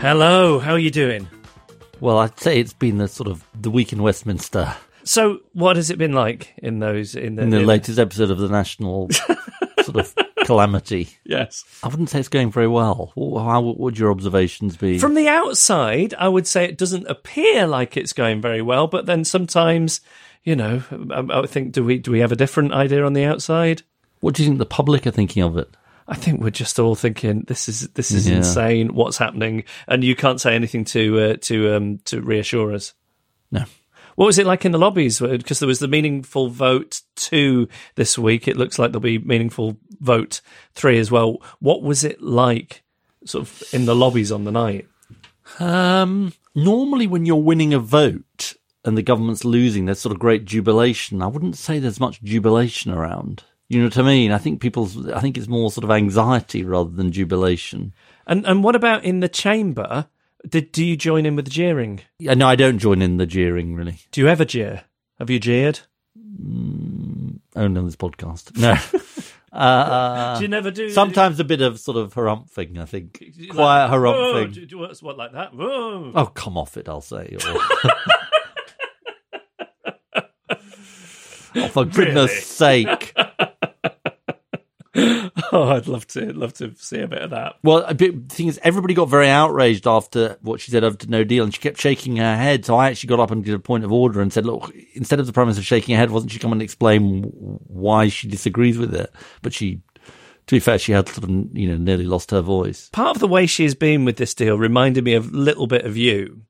[0.00, 1.28] Hello, how are you doing?
[1.98, 5.90] Well, I'd say it's been the sort of the week in Westminster So, what has
[5.90, 9.10] it been like in those in the, in the latest episode of the national
[9.82, 11.08] sort of calamity.
[11.24, 11.64] Yes.
[11.82, 13.12] I wouldn't say it's going very well.
[13.16, 15.00] How would your observations be?
[15.00, 19.06] From the outside, I would say it doesn't appear like it's going very well, but
[19.06, 20.00] then sometimes,
[20.44, 23.24] you know, I, I think do we do we have a different idea on the
[23.24, 23.82] outside?
[24.20, 25.68] what do you think the public are thinking of it?
[26.10, 28.38] I think we're just all thinking this is this is Yeah.
[28.38, 28.94] insane.
[28.94, 29.64] What's happening?
[29.86, 32.94] And you can't say anything to uh, to um, to reassure us.
[33.52, 33.64] No.
[34.16, 35.20] What was it like in the lobbies?
[35.20, 38.48] Because there was the meaningful vote two this week.
[38.48, 40.40] It looks like there'll be meaningful vote
[40.74, 41.40] three as well.
[41.60, 42.82] What was it like,
[43.24, 44.88] sort of in the lobbies on the night?
[45.60, 48.54] Um, normally, when you're winning a vote
[48.84, 51.22] and the government's losing, there's sort of great jubilation.
[51.22, 53.44] I wouldn't say there's much jubilation around.
[53.68, 54.32] You know what I mean?
[54.32, 57.92] I think people's, I think it's more sort of anxiety rather than jubilation.
[58.26, 60.06] And and what about in the chamber?
[60.48, 62.00] Did do you join in with the jeering?
[62.18, 63.98] Yeah, no, I don't join in the jeering really.
[64.12, 64.84] Do you ever jeer?
[65.18, 65.80] Have you jeered?
[66.40, 68.56] Only on this podcast.
[68.56, 68.74] No.
[69.58, 70.90] uh, do you never do?
[70.90, 73.22] sometimes a bit of sort of harumphing, I think.
[73.38, 74.52] Like, Quiet harumphing.
[74.54, 75.54] do- do- What, what like that?
[75.54, 76.12] Whoa.
[76.14, 77.36] Oh, come off it, I'll say.
[77.44, 77.60] Or...
[81.56, 83.14] oh, for goodness sake.
[85.52, 87.54] Oh, I'd love to love to see a bit of that.
[87.62, 91.10] Well, a bit, the thing is, everybody got very outraged after what she said to
[91.10, 92.64] No Deal, and she kept shaking her head.
[92.64, 95.20] So I actually got up and did a point of order and said, "Look, instead
[95.20, 98.76] of the premise of shaking her head, wasn't she come and explain why she disagrees
[98.76, 99.10] with it?"
[99.40, 99.80] But she,
[100.46, 102.90] to be fair, she had sort of you know nearly lost her voice.
[102.90, 105.86] Part of the way she's been with this deal reminded me of a little bit
[105.86, 106.42] of you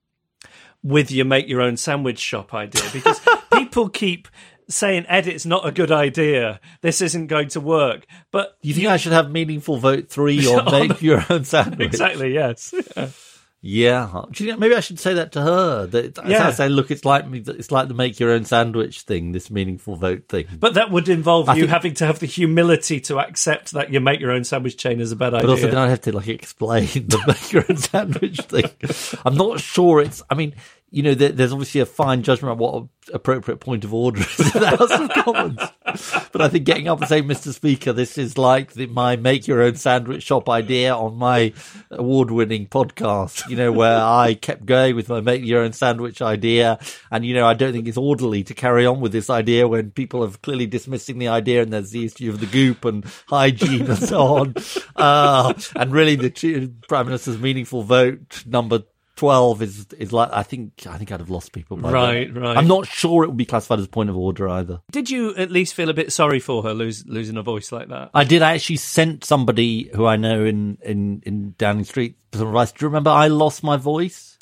[0.82, 3.20] with your make your own sandwich shop idea because
[3.52, 4.28] people keep
[4.68, 6.60] saying, Ed, it's not a good idea.
[6.82, 8.06] This isn't going to work.
[8.30, 11.86] But You think I should have meaningful vote three or make your own sandwich?
[11.86, 12.74] exactly, yes.
[13.60, 15.86] Yeah, Do you know, maybe I should say that to her.
[15.86, 16.46] That Yeah.
[16.46, 17.42] I say, look, it's like me.
[17.44, 19.32] It's like the make your own sandwich thing.
[19.32, 20.46] This meaningful vote thing.
[20.60, 23.92] But that would involve I you think- having to have the humility to accept that
[23.92, 25.46] you make your own sandwich chain is a bad But idea.
[25.48, 28.70] But also, then I'd have to like explain the make your own sandwich thing.
[29.24, 30.22] I'm not sure it's.
[30.30, 30.54] I mean,
[30.90, 34.54] you know, there, there's obviously a fine judgment on what appropriate point of order is
[34.54, 35.60] in the House of Commons.
[36.32, 37.52] But I think getting up and saying, "Mr.
[37.52, 41.54] Speaker, this is like the, my make your own sandwich shop idea on my
[41.90, 46.78] award-winning podcast," you know, where I kept going with my make your own sandwich idea,
[47.10, 49.90] and you know, I don't think it's orderly to carry on with this idea when
[49.90, 53.86] people are clearly dismissing the idea, and there's the issue of the goop and hygiene
[53.86, 54.54] and so on.
[54.96, 58.82] Uh, and really, the Prime Minister's meaningful vote number.
[59.18, 61.76] 12 is is like I think I think I'd have lost people.
[61.76, 62.56] Right, right.
[62.56, 64.80] I'm not sure it would be classified as point of order either.
[64.92, 67.88] Did you at least feel a bit sorry for her lose, losing a voice like
[67.88, 68.10] that?
[68.14, 72.46] I did I actually sent somebody who I know in in in Downing Street some
[72.46, 72.70] advice.
[72.70, 74.37] Do you remember I lost my voice?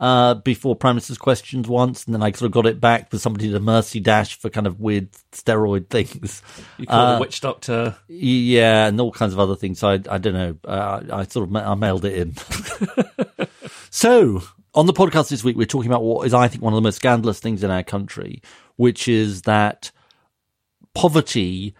[0.00, 3.18] Uh, before Prime Minister's questions once, and then I sort of got it back for
[3.18, 6.42] somebody to mercy dash for kind of weird steroid things.
[6.78, 7.96] You call Uh, the witch doctor.
[8.08, 9.78] Yeah, and all kinds of other things.
[9.78, 10.56] So I, I don't know.
[10.64, 12.34] Uh, I sort of I mailed it in.
[13.90, 14.42] so
[14.74, 16.82] on the podcast this week, we're talking about what is, I think, one of the
[16.82, 18.40] most scandalous things in our country,
[18.76, 19.90] which is that
[20.94, 21.74] poverty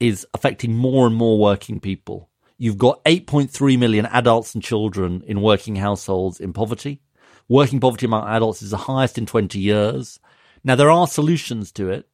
[0.00, 2.28] is affecting more and more working people.
[2.58, 7.00] You've got 8.3 million adults and children in working households in poverty.
[7.48, 10.18] Working poverty among adults is the highest in 20 years.
[10.64, 12.08] Now, there are solutions to it,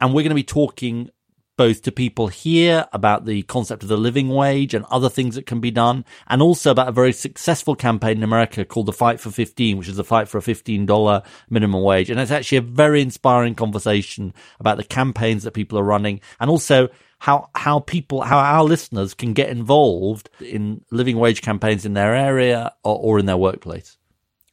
[0.00, 1.10] and we're going to be talking
[1.56, 5.46] both to people here about the concept of the living wage and other things that
[5.46, 9.20] can be done, and also about a very successful campaign in America called the Fight
[9.20, 12.10] for 15, which is the fight for a $15 minimum wage.
[12.10, 16.50] And it's actually a very inspiring conversation about the campaigns that people are running and
[16.50, 16.88] also
[17.18, 22.14] how, how people, how our listeners can get involved in living wage campaigns in their
[22.14, 23.98] area or, or in their workplace.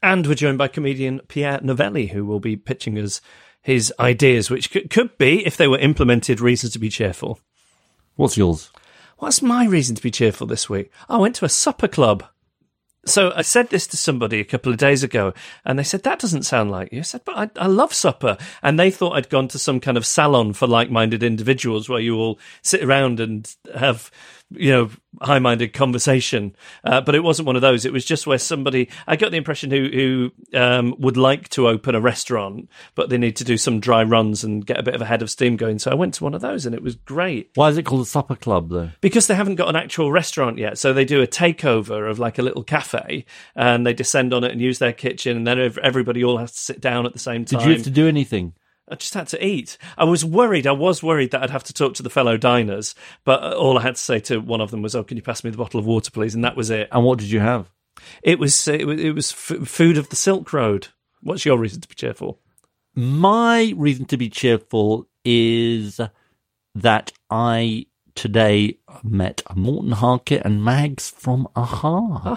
[0.02, 3.22] And we're joined by comedian Pierre Novellie, who will be pitching us
[3.62, 7.40] his ideas, which could, could be, if they were implemented, reasons to be cheerful.
[8.16, 8.72] What's yours?
[9.18, 10.92] What's my reason to be cheerful this week?
[11.10, 12.24] I went to a supper club.
[13.06, 15.34] So I said this to somebody a couple of days ago,
[15.66, 17.00] and they said, That doesn't sound like you.
[17.00, 18.38] I said, But I, I love supper.
[18.62, 22.00] And they thought I'd gone to some kind of salon for like minded individuals where
[22.00, 24.12] you all sit around and have,
[24.52, 24.90] you know,
[25.22, 26.56] high minded conversation.
[26.84, 27.86] Uh, but it wasn't one of those.
[27.86, 31.68] It was just where somebody, I got the impression who, who um, would like to
[31.68, 34.96] open a restaurant, but they need to do some dry runs and get a bit
[34.96, 35.80] of a head of steam going.
[35.80, 38.02] So I went to one of those and it was great Why is it called
[38.02, 38.90] a supper club, though?
[39.02, 40.78] because they haven't got an actual restaurant yet.
[40.78, 43.26] So they do a takeover of like a little cafe
[43.56, 45.38] and they descend on it and use their kitchen.
[45.38, 47.60] And then everybody all has to sit down at the same time.
[47.60, 48.54] Did you have to do anything?
[48.90, 49.78] I just had to eat.
[49.98, 50.66] I was worried.
[50.66, 53.78] I was worried that I'd have to talk to the fellow diners, but uh, all
[53.78, 55.58] I had to say to one of them was, "Oh, can you pass me the
[55.58, 56.90] bottle of water, please?" And that was it.
[56.92, 57.70] And what did you have?
[58.24, 60.88] It was it was, it was f- food of the Silk Road.
[61.22, 62.40] What's your reason to be cheerful?
[62.96, 66.00] My reason to be cheerful is
[66.76, 67.86] that I
[68.20, 71.88] today met Morten Harket and Mags from Aha.
[72.26, 72.36] Aha.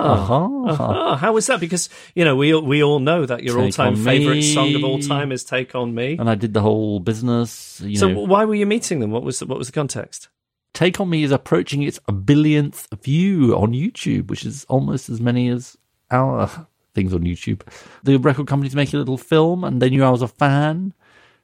[0.00, 1.10] Aha.
[1.12, 1.60] Oh, how was that?
[1.60, 4.82] Because you know we all- we all know that your all time favorite song of
[4.84, 7.80] all time is "Take on Me." And I did the whole business.
[7.84, 9.10] You So know, why were you meeting them?
[9.10, 10.28] What was the, what was the context?
[10.72, 15.20] Take On Me is approaching its a billionth view on YouTube, which is almost as
[15.20, 15.76] many as
[16.10, 16.48] our
[16.94, 17.60] things on YouTube.
[18.04, 20.94] The record company's making a little film, and they knew I was a fan.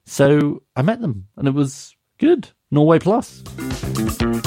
[0.05, 2.49] So I met them, and it was good.
[2.77, 3.43] Norway Plus.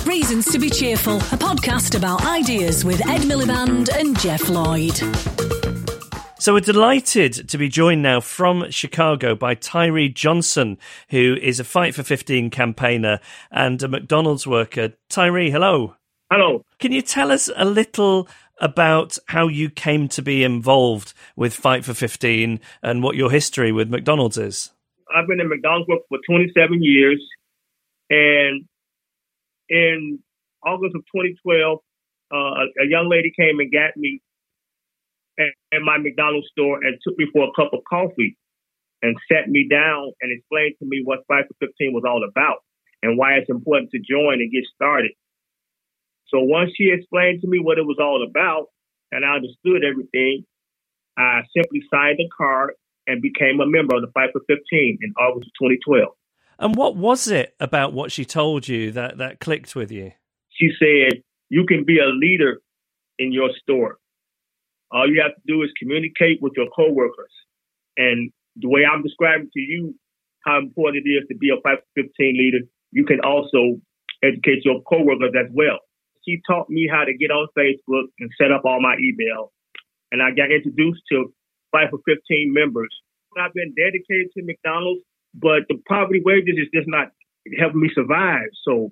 [0.05, 4.93] Reasons to be Cheerful, a podcast about ideas with Ed Miliband and Geoff Lloyd.
[6.37, 10.77] So we're delighted to be joined now from Chicago by Tyree Johnson,
[11.09, 14.93] who is a Fight for 15 campaigner and a McDonald's worker.
[15.09, 15.95] Tyree, hello.
[16.31, 16.63] Hello.
[16.77, 18.27] Can you tell us a little
[18.61, 23.71] about how you came to be involved with Fight for 15 and what your history
[23.71, 24.71] with McDonald's is?
[25.15, 27.19] I've been in McDonald's work for 27 years,
[28.09, 28.65] and
[29.69, 30.19] in
[30.65, 31.79] August of 2012,
[32.31, 34.21] uh, a, young lady came and got me
[35.39, 38.37] at, at my McDonald's store and took me for a cup of coffee
[39.01, 42.63] and sat me down and explained to me what Fight for 15 was all about
[43.01, 45.11] and why it's important to join and get started.
[46.27, 48.67] So once she explained to me what it was all about
[49.11, 50.45] and I understood everything,
[51.17, 52.73] I simply signed the card
[53.07, 56.13] and became a member of the Fight for 15 in August of 2012.
[56.59, 60.11] And what was it about what she told you that, that clicked with you?
[60.49, 62.61] She said, You can be a leader
[63.17, 63.97] in your store.
[64.91, 67.31] All you have to do is communicate with your coworkers.
[67.95, 69.95] And the way I'm describing to you
[70.45, 73.79] how important it is to be a Fight for 15 leader, you can also
[74.23, 75.79] educate your coworkers as well.
[76.27, 79.51] She taught me how to get on Facebook and set up all my email.
[80.11, 81.31] And I got introduced to
[81.71, 82.89] Fight for 15 members.
[83.37, 87.11] I've been dedicated to McDonald's, but the poverty wages is just not
[87.57, 88.49] helping me survive.
[88.63, 88.91] So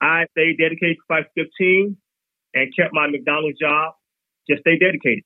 [0.00, 1.96] I stayed dedicated to Fight for 15
[2.54, 3.94] and kept my McDonald's job.
[4.48, 5.24] Just stay dedicated.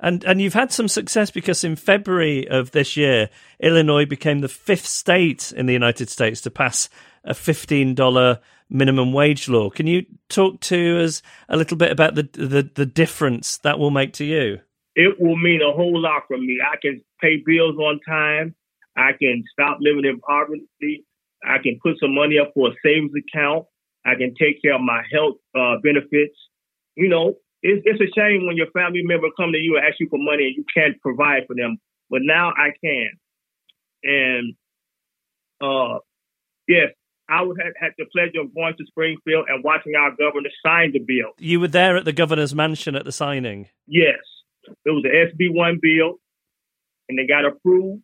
[0.00, 3.30] And and you've had some success because in February of this year,
[3.60, 6.88] Illinois became the fifth state in the United States to pass
[7.24, 9.70] a fifteen dollar minimum wage law.
[9.70, 13.92] Can you talk to us a little bit about the, the the difference that will
[13.92, 14.60] make to you?
[14.96, 16.58] It will mean a whole lot for me.
[16.60, 18.54] I can pay bills on time.
[18.96, 21.04] I can stop living in poverty.
[21.44, 23.66] I can put some money up for a savings account.
[24.06, 26.36] I can take care of my health uh, benefits.
[26.94, 29.98] You know, it's, it's a shame when your family member come to you and ask
[29.98, 31.78] you for money and you can't provide for them.
[32.10, 33.10] But now I can.
[34.04, 34.54] And
[35.60, 35.98] uh,
[36.68, 36.90] yes,
[37.28, 40.92] I would have had the pleasure of going to Springfield and watching our governor sign
[40.92, 41.32] the bill.
[41.38, 43.68] You were there at the governor's mansion at the signing.
[43.86, 44.20] Yes,
[44.84, 46.18] it was an SB one bill.
[47.08, 48.02] and they got approved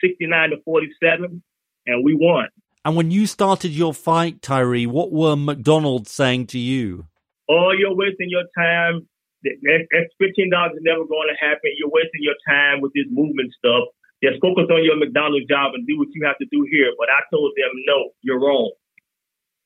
[0.00, 1.42] 69 to 47,
[1.86, 2.48] and we won.
[2.84, 7.06] And when you started your fight, Tyree, what were McDonald's saying to you?
[7.50, 9.08] Oh, you're wasting your time.
[9.44, 11.70] That, that fifteen dollars is never going to happen.
[11.78, 13.92] You're wasting your time with this movement stuff.
[14.22, 16.90] Just focus on your McDonald's job and do what you have to do here.
[16.98, 18.72] But I told them, no, you're wrong.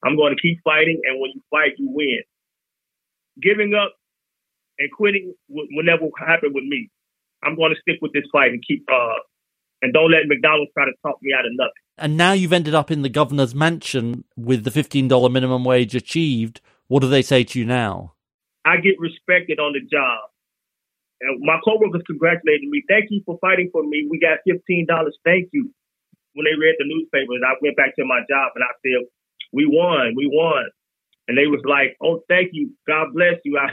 [0.04, 2.20] I'm going to keep fighting, and when you fight, you win.
[3.40, 3.94] Giving up
[4.78, 6.90] and quitting will, will never happen with me.
[7.42, 9.22] I'm going to stick with this fight and keep uh
[9.82, 11.82] and don't let McDonald's try to talk me out of nothing.
[11.98, 16.60] And now you've ended up in the governor's mansion with the $15 minimum wage achieved.
[16.86, 18.14] What do they say to you now?
[18.64, 20.30] I get respected on the job.
[21.20, 22.82] And my coworkers congratulated me.
[22.88, 24.06] Thank you for fighting for me.
[24.08, 24.86] We got $15.
[25.24, 25.70] Thank you.
[26.34, 29.06] When they read the newspapers, I went back to my job and I said,
[29.52, 30.70] we won, we won.
[31.28, 32.72] And they was like, oh, thank you.
[32.86, 33.58] God bless you.
[33.58, 33.70] I,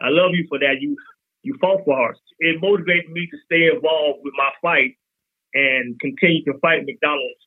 [0.00, 0.80] I love you for that.
[0.80, 0.96] You,
[1.42, 2.16] you fought for us.
[2.38, 4.96] It motivated me to stay involved with my fight
[5.54, 7.42] and continue to fight McDonald's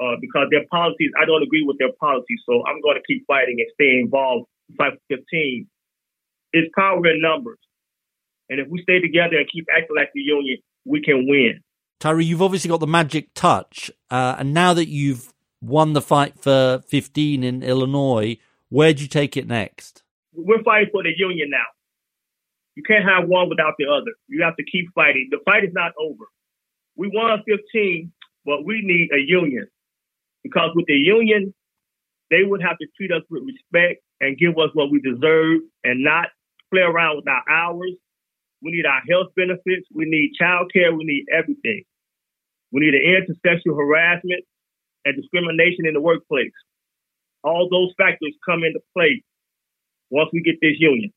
[0.00, 2.40] uh, because their policies, I don't agree with their policies.
[2.46, 4.46] So I'm going to keep fighting and stay involved.
[4.76, 5.66] Fight for 15.
[6.52, 7.58] It's power in numbers.
[8.48, 11.60] And if we stay together and keep acting like the union, we can win.
[12.00, 13.90] Tyree, you've obviously got the magic touch.
[14.10, 18.36] Uh, and now that you've won the fight for 15 in Illinois,
[18.68, 20.02] where do you take it next?
[20.34, 21.64] We're fighting for the union now.
[22.74, 24.12] You can't have one without the other.
[24.28, 25.28] You have to keep fighting.
[25.30, 26.24] The fight is not over.
[27.02, 28.12] We won 15,
[28.46, 29.66] but we need a union
[30.44, 31.52] because with the union,
[32.30, 36.04] they would have to treat us with respect and give us what we deserve and
[36.04, 36.28] not
[36.72, 37.90] play around with our hours.
[38.62, 39.84] We need our health benefits.
[39.92, 40.94] We need child care.
[40.94, 41.82] We need everything.
[42.70, 44.44] We need an end to sexual harassment
[45.04, 46.54] and discrimination in the workplace.
[47.42, 49.24] All those factors come into play
[50.10, 51.12] once we get this union.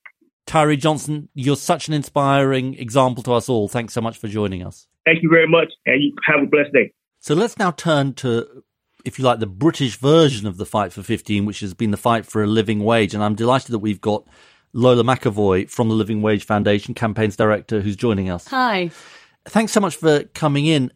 [0.47, 3.67] Tyree Johnson, you're such an inspiring example to us all.
[3.67, 4.87] Thanks so much for joining us.
[5.05, 6.91] Thank you very much, and you have a blessed day.
[7.19, 8.63] So let's now turn to,
[9.03, 11.97] if you like, the British version of the fight for 15, which has been the
[11.97, 13.13] fight for a living wage.
[13.13, 14.27] And I'm delighted that we've got
[14.73, 18.47] Lola McEvoy from the Living Wage Foundation, campaigns director, who's joining us.
[18.47, 18.91] Hi.
[19.45, 20.91] Thanks so much for coming in.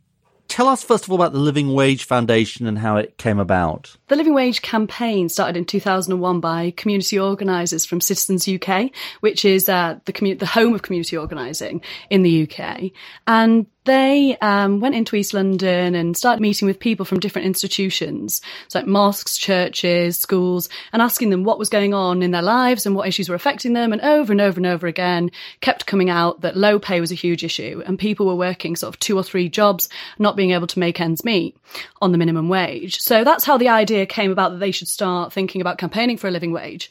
[0.47, 3.95] Tell us first of all about the Living Wage Foundation and how it came about.
[4.09, 8.89] The Living Wage campaign started in 2001 by community organisers from Citizens UK,
[9.19, 12.91] which is uh, the, commu- the home of community organising in the UK.
[13.27, 18.41] And they um, went into East London and started meeting with people from different institutions,
[18.67, 22.85] so like mosques, churches, schools, and asking them what was going on in their lives
[22.85, 23.91] and what issues were affecting them.
[23.91, 27.15] And over and over and over again, kept coming out that low pay was a
[27.15, 29.89] huge issue, and people were working sort of two or three jobs,
[30.19, 31.57] not being able to make ends meet
[32.01, 32.99] on the minimum wage.
[32.99, 36.27] So that's how the idea came about that they should start thinking about campaigning for
[36.27, 36.89] a living wage.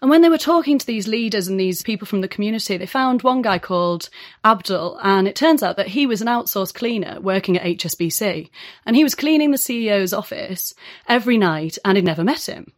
[0.00, 2.86] And when they were talking to these leaders and these people from the community, they
[2.86, 4.08] found one guy called
[4.44, 8.48] Abdul, and it turns out that he was an outsourced cleaner working at HSBC.
[8.86, 10.72] And he was cleaning the CEO's office
[11.08, 12.72] every night and he'd never met him.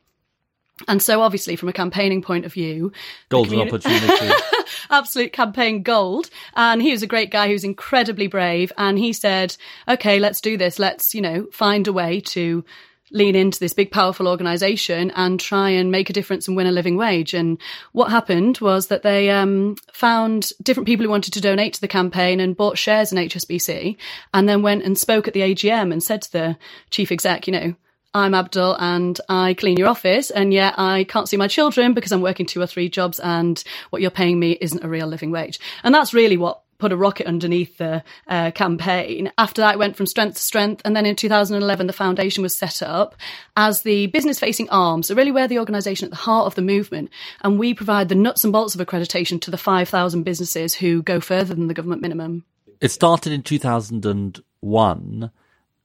[0.88, 2.92] And so, obviously, from a campaigning point of view,
[3.28, 4.34] golden communi- opportunity,
[4.90, 6.30] absolute campaign gold.
[6.56, 8.72] And he was a great guy who was incredibly brave.
[8.78, 10.78] And he said, "Okay, let's do this.
[10.78, 12.64] Let's, you know, find a way to
[13.10, 16.72] lean into this big, powerful organization and try and make a difference and win a
[16.72, 17.34] living wage.
[17.34, 17.58] And
[17.92, 21.88] what happened was that they um, found different people who wanted to donate to the
[21.88, 23.96] campaign and bought shares in HSBC
[24.32, 26.58] and then went and spoke at the AGM and said to the
[26.90, 27.74] chief exec, you know,
[28.12, 32.10] I'm Abdul and I clean your office and yet I can't see my children because
[32.10, 35.30] I'm working two or three jobs and what you're paying me isn't a real living
[35.30, 35.60] wage.
[35.84, 39.30] And that's really what put a rocket underneath the uh, campaign.
[39.38, 40.82] After that, it went from strength to strength.
[40.84, 43.14] And then in 2011, the foundation was set up
[43.56, 45.02] as the business facing arm.
[45.02, 47.10] So really we're the organisation at the heart of the movement.
[47.42, 51.20] And we provide the nuts and bolts of accreditation to the 5,000 businesses who go
[51.20, 52.44] further than the government minimum.
[52.80, 55.30] It started in 2001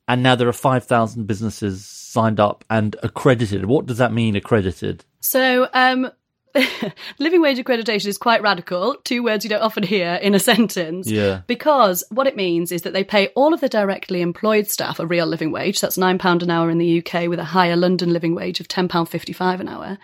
[0.08, 3.66] and now there are 5,000 businesses signed up and accredited.
[3.66, 5.04] What does that mean, accredited?
[5.20, 6.12] So, um,
[7.20, 8.96] living wage accreditation is quite radical.
[9.04, 11.10] Two words you don't often hear in a sentence.
[11.10, 11.42] Yeah.
[11.48, 15.06] Because what it means is that they pay all of the directly employed staff a
[15.06, 15.82] real living wage.
[15.82, 19.60] That's £9 an hour in the UK with a higher London living wage of £10.55
[19.60, 19.98] an hour.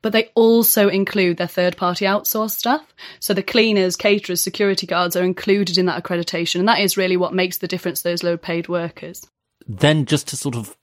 [0.00, 2.94] But they also include their third party outsourced staff.
[3.18, 6.60] So the cleaners, caterers, security guards are included in that accreditation.
[6.60, 9.26] And that is really what makes the difference those low paid workers.
[9.66, 10.76] Then just to sort of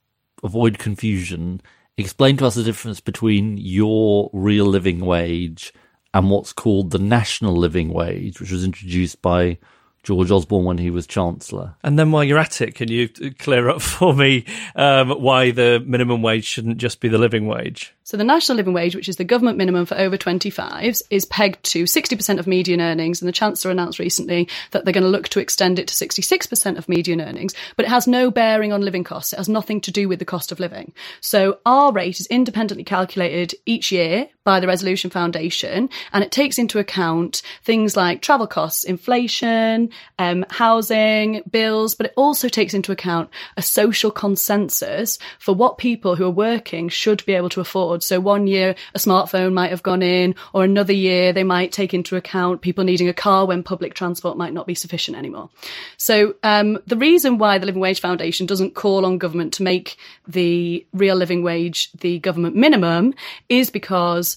[0.44, 1.62] avoid confusion,
[1.98, 5.72] explain to us the difference between your real living wage
[6.12, 9.58] and what's called the national living wage, which was introduced by
[10.02, 11.74] George Osborne when he was Chancellor.
[11.82, 14.44] And then while you're at it, can you clear up for me
[14.76, 17.95] um, why the minimum wage shouldn't just be the living wage?
[18.06, 21.64] So the national living wage, which is the government minimum for over 25s, is pegged
[21.64, 23.20] to 60% of median earnings.
[23.20, 26.78] And the Chancellor announced recently that they're going to look to extend it to 66%
[26.78, 27.52] of median earnings.
[27.74, 29.32] But it has no bearing on living costs.
[29.32, 30.92] It has nothing to do with the cost of living.
[31.20, 36.56] So our rate is independently calculated each year by the Resolution Foundation, and it takes
[36.56, 42.92] into account things like travel costs, inflation, um, housing, bills, but it also takes into
[42.92, 47.95] account a social consensus for what people who are working should be able to afford.
[48.02, 51.94] So one year a smartphone might have gone in, or another year they might take
[51.94, 55.50] into account people needing a car when public transport might not be sufficient anymore.
[55.96, 59.96] So um, the reason why the Living Wage Foundation doesn't call on government to make
[60.26, 63.14] the real living wage the government minimum
[63.48, 64.36] is because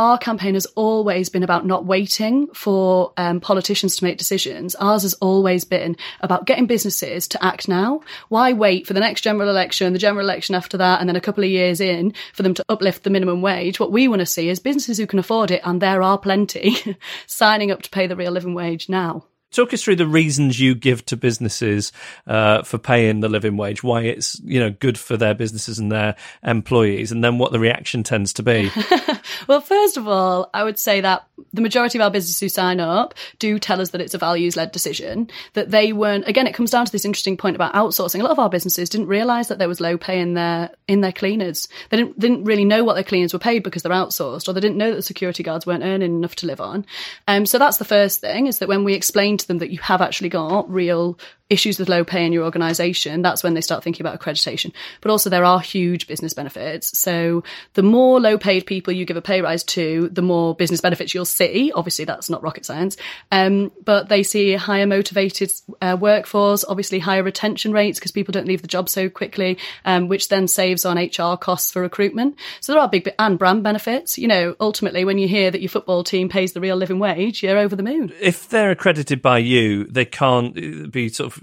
[0.00, 4.74] our campaign has always been about not waiting for um, politicians to make decisions.
[4.76, 8.00] Ours has always been about getting businesses to act now.
[8.30, 11.20] Why wait for the next general election, the general election after that, and then a
[11.20, 13.78] couple of years in for them to uplift the minimum wage?
[13.78, 16.96] What we want to see is businesses who can afford it, and there are plenty,
[17.26, 19.26] signing up to pay the real living wage now.
[19.50, 21.92] Talk us through the reasons you give to businesses
[22.26, 25.90] uh, for paying the living wage, why it's you know good for their businesses and
[25.90, 26.14] their
[26.44, 28.70] employees, and then what the reaction tends to be.
[29.48, 32.78] well, first of all, I would say that the majority of our businesses who sign
[32.78, 35.28] up do tell us that it's a values led decision.
[35.54, 36.28] That they weren't.
[36.28, 38.20] Again, it comes down to this interesting point about outsourcing.
[38.20, 41.00] A lot of our businesses didn't realise that there was low pay in their in
[41.00, 41.66] their cleaners.
[41.88, 44.60] They didn't didn't really know what their cleaners were paid because they're outsourced, or they
[44.60, 46.86] didn't know that the security guards weren't earning enough to live on.
[47.26, 49.78] Um, so that's the first thing is that when we explain to them that you
[49.80, 51.18] have actually got real
[51.50, 54.72] issues with low pay in your organization, that's when they start thinking about accreditation.
[55.00, 56.96] But also there are huge business benefits.
[56.98, 57.42] So
[57.74, 61.12] the more low paid people you give a pay rise to, the more business benefits
[61.12, 61.72] you'll see.
[61.74, 62.96] Obviously that's not rocket science.
[63.32, 65.52] Um, but they see a higher motivated
[65.82, 70.08] uh, workforce, obviously higher retention rates because people don't leave the job so quickly, um,
[70.08, 72.36] which then saves on HR costs for recruitment.
[72.60, 74.16] So there are big, and brand benefits.
[74.18, 77.42] You know, ultimately when you hear that your football team pays the real living wage,
[77.42, 78.12] you're over the moon.
[78.20, 81.39] If they're accredited by you, they can't be sort of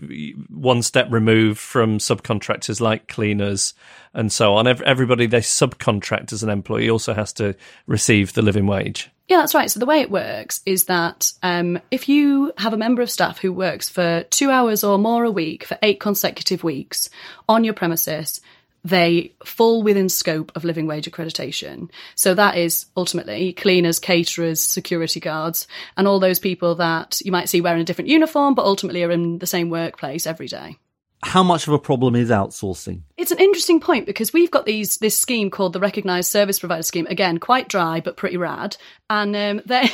[0.50, 3.74] one step removed from subcontractors like cleaners
[4.14, 4.68] and so on.
[4.68, 9.10] Everybody they subcontract as an employee also has to receive the living wage.
[9.28, 9.70] Yeah, that's right.
[9.70, 13.40] So the way it works is that um, if you have a member of staff
[13.40, 17.10] who works for two hours or more a week for eight consecutive weeks
[17.50, 18.40] on your premises,
[18.88, 21.90] they fall within scope of living wage accreditation.
[22.16, 27.50] So that is ultimately cleaners, caterers, security guards, and all those people that you might
[27.50, 30.78] see wearing a different uniform, but ultimately are in the same workplace every day
[31.24, 33.02] how much of a problem is outsourcing?
[33.18, 36.84] It's an interesting point because we've got these this scheme called the Recognised Service Provider
[36.84, 37.08] Scheme.
[37.08, 38.78] Again, quite dry but pretty rad,
[39.10, 39.90] and um, they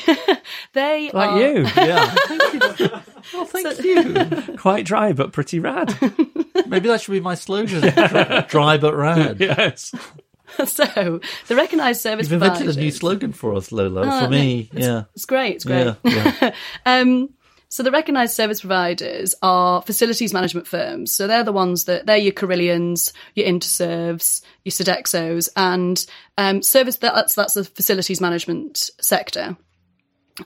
[0.74, 1.40] they like are...
[1.42, 2.14] you, yeah.
[2.14, 2.90] thank you.
[3.34, 3.84] Well, thank so...
[3.84, 4.58] you.
[4.58, 5.98] Quite dry but pretty rad.
[6.68, 7.82] Maybe that should be my slogan:
[8.50, 9.40] dry but rad.
[9.40, 9.96] yes.
[10.66, 12.78] So the recognised service You've invented providers...
[12.78, 14.02] a new slogan for us, Lola.
[14.06, 15.56] Oh, for me, it's, yeah, it's great.
[15.56, 15.96] It's great.
[16.04, 16.54] Yeah, yeah.
[16.86, 17.30] um,
[17.74, 21.12] so the recognised service providers are facilities management firms.
[21.12, 26.06] So they're the ones that they're your Carillions, your Interserves, your Sodexos, and
[26.38, 29.58] um, service that's that's the facilities management sector.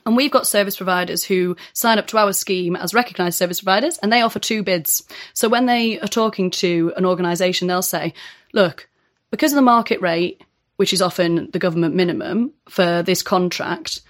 [0.06, 3.98] And we've got service providers who sign up to our scheme as recognised service providers,
[3.98, 5.06] and they offer two bids.
[5.34, 8.14] So when they are talking to an organisation, they'll say,
[8.54, 8.88] "Look,
[9.30, 10.42] because of the market rate."
[10.76, 14.00] Which is often the government minimum for this contract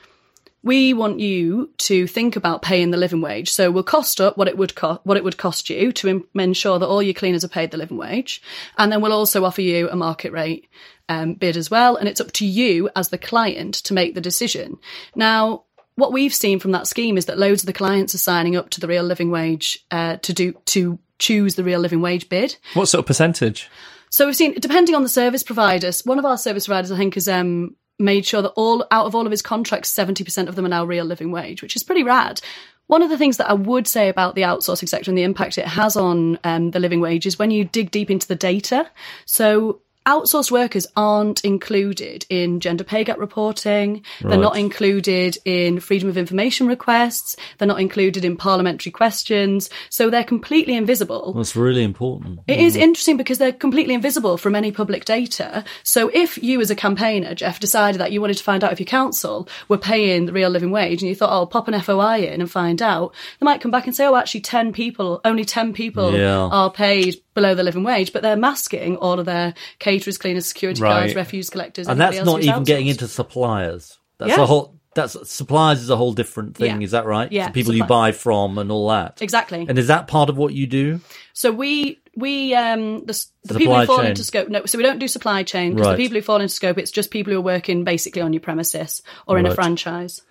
[0.68, 3.50] we want you to think about paying the living wage.
[3.50, 6.28] So we'll cost up what it would cost, what it would cost you to Im-
[6.35, 8.42] ensure that all your cleaners are paid the living wage.
[8.76, 10.68] And then we'll also offer you a market rate
[11.09, 11.96] um, bid as well.
[11.96, 14.76] And it's up to you as the client to make the decision.
[15.14, 18.54] Now, what we've seen from that scheme is that loads of the clients are signing
[18.54, 22.28] up to the real living wage uh, to do to choose the real living wage
[22.28, 22.57] bid.
[22.74, 23.70] What sort of percentage?
[24.11, 27.16] So we've seen, depending on the service providers, one of our service providers, I think,
[27.16, 30.65] is um, made sure that all out of all of his contracts, 70% of them
[30.65, 32.41] are now real living wage, which is pretty rad.
[32.87, 35.59] One of the things that I would say about the outsourcing sector and the impact
[35.59, 38.91] it has on um, the living wage is when you dig deep into the data.
[39.27, 44.03] So outsourced workers aren't included in gender pay gap reporting.
[44.23, 44.31] Right.
[44.31, 47.37] They're not included in freedom of information requests.
[47.59, 49.68] They're not included in parliamentary questions.
[49.90, 51.35] So they're completely invisible.
[51.35, 52.40] That's really important.
[52.49, 52.81] It is mm.
[52.81, 55.64] interesting because they're completely invisible from any public data.
[55.83, 58.81] So if you as a campaigner, Geoff, decided that you wanted to find out if
[58.81, 61.79] your council were paying the real living wage and you thought, oh, I'll pop an
[61.79, 65.21] FOI in and find out, they might come back and say, oh, actually 10 people,
[65.25, 66.49] only 10 people yeah.
[66.51, 69.55] are paid below the living wage, but they're masking all of their
[69.99, 71.01] caterers, cleaners, security right.
[71.01, 73.99] guards, refuse collectors, and that's not even getting into suppliers.
[74.19, 74.43] That's yeah.
[74.43, 74.75] a whole.
[74.95, 76.81] That's suppliers is a whole different thing.
[76.81, 76.85] Yeah.
[76.85, 77.31] Is that right?
[77.31, 79.23] Yeah, the people Suppli- you buy from and all that.
[79.23, 79.65] Exactly.
[79.69, 81.01] And is that part of what you do?
[81.35, 84.07] So we we um the, the people who fall chain.
[84.07, 84.49] into scope.
[84.49, 85.97] No, so we don't do supply chain because Right.
[85.97, 88.41] the people who fall into scope, it's just people who are working basically on your
[88.41, 90.23] premises or in a franchise.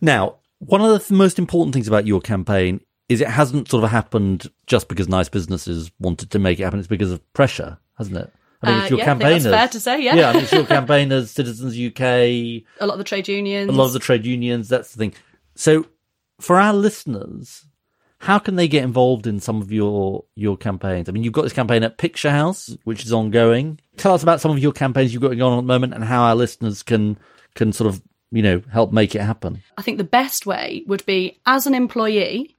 [0.00, 3.84] Now, one of the th- most important things about your campaign is it hasn't sort
[3.84, 6.80] of happened just because nice businesses wanted to make it happen.
[6.80, 8.32] It's because of pressure, hasn't it?
[8.62, 9.44] I mean, Uh, it's your yeah, campaigners.
[9.44, 10.14] fair to say, yeah.
[10.14, 12.00] Yeah, I mean, it's your campaigners, Citizens UK,
[12.80, 13.68] A lot of the trade unions.
[13.68, 14.68] a lot of the trade unions.
[14.68, 15.14] That's the thing.
[15.54, 15.86] So,
[16.40, 17.64] for our listeners,
[18.18, 21.08] how can they get involved in some of your your campaigns?
[21.08, 23.78] I mean, you've got this campaign at Picture House, which is ongoing.
[23.98, 26.02] Tell us about some of your campaigns you've got going on at the moment, and
[26.04, 27.18] how our listeners can
[27.54, 29.62] can sort of you know help make it happen.
[29.78, 32.55] I think the best way would be as an employee,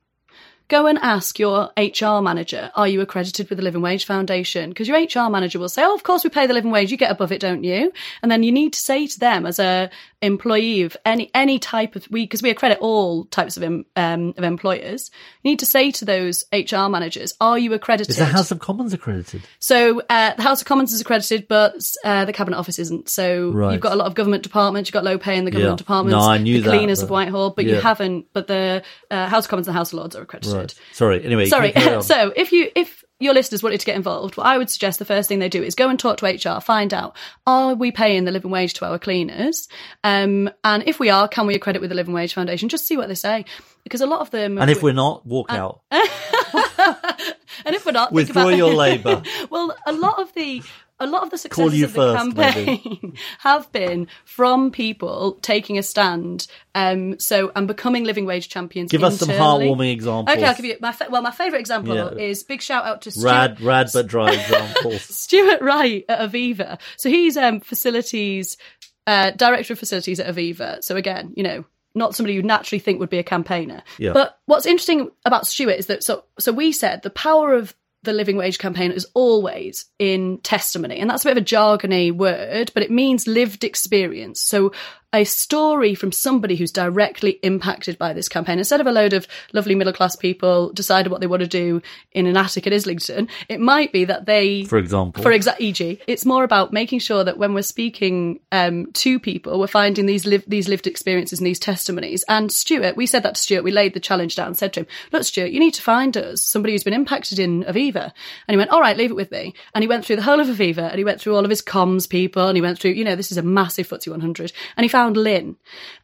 [0.70, 4.70] go and ask your HR manager, are you accredited with the Living Wage Foundation?
[4.70, 6.98] Because your HR manager will say, oh, of course we pay the living wage, you
[6.98, 7.92] get above it, don't you?
[8.22, 9.90] And then you need to say to them as a
[10.22, 14.44] employee of any any type of we because we accredit all types of um, of
[14.44, 15.12] employers.
[15.44, 18.10] You need to say to those HR managers, are you accredited?
[18.12, 19.44] Is the House of Commons accredited?
[19.60, 23.10] So uh, the House of Commons is accredited, but uh, the Cabinet Office isn't.
[23.10, 23.74] So Right.
[23.74, 24.90] you've got a lot of government departments.
[24.90, 25.78] You've got low pay in the government Yeah.
[25.78, 26.14] departments.
[26.24, 27.76] No, I knew the that, cleaners but- of Whitehall, but yeah.
[27.76, 28.28] you haven't.
[28.34, 30.54] But the uh, House of Commons and the House of Lords are accredited.
[30.56, 30.76] Right.
[30.94, 31.24] Sorry.
[31.24, 31.46] Anyway.
[31.46, 31.74] Sorry.
[32.02, 35.06] so if you if your listeners wanted to get involved, what I would suggest the
[35.06, 37.16] first thing they do is go and talk to HR, find out
[37.48, 39.68] are we paying the living wage to our cleaners,
[40.04, 42.70] um, and if we are, can we accredit with the Living Wage Foundation?
[42.70, 43.46] Just see what they say,
[43.84, 44.58] because a lot of them.
[44.58, 45.82] and if we're not, walk out.
[45.92, 49.24] and if we're not, Withdraw about- your labour.
[49.50, 50.62] well, a lot of the
[51.00, 55.84] a lot of the successes of the first, campaign have been from people taking a
[55.84, 56.48] stand.
[56.74, 58.92] Um, so and becoming living wage champions.
[58.92, 60.36] Give us some heartwarming examples.
[60.36, 61.22] Okay, I'll give you my fa- well.
[61.22, 62.10] My favourite example Yeah.
[62.12, 65.02] is big shout out to Stuart, Rad, rad but dry examples.
[65.04, 66.80] Stuart Wright at Aviva.
[66.98, 68.58] So he's um, facilities
[69.06, 70.84] uh, director of facilities at Aviva.
[70.84, 71.64] So again, you know,
[71.96, 73.82] not somebody you'd naturally think would be a campaigner.
[73.98, 74.14] Yeah.
[74.14, 78.14] But what's interesting about Stuart is that so so we said the power of the
[78.14, 82.72] living wage campaign is always in testimony, and that's a bit of a jargony word,
[82.74, 84.42] but it means lived experience.
[84.42, 84.72] So
[85.18, 88.58] a story from somebody who's directly impacted by this campaign.
[88.58, 91.82] Instead of a load of lovely middle class people deciding what they want to do
[92.12, 95.24] in an attic at Islington, it might be that they For example.
[95.24, 99.60] for exa- e.g., it's more about making sure that when we're speaking um, to people,
[99.60, 102.24] we're finding these liv- these lived experiences and these testimonies.
[102.30, 103.64] And Stuart, we said that to Stuart.
[103.64, 106.16] We laid the challenge down and said to him, "Look, Stuart, you need to find
[106.16, 108.12] us somebody who's been impacted in Aviva."
[108.48, 110.40] And he went, "All right, leave it with me." And he went through the whole
[110.40, 112.92] of Aviva, and he went through all of his comms people, and he went through,
[112.92, 115.56] you know, this is a massive FTSE 100, and he found Lynn,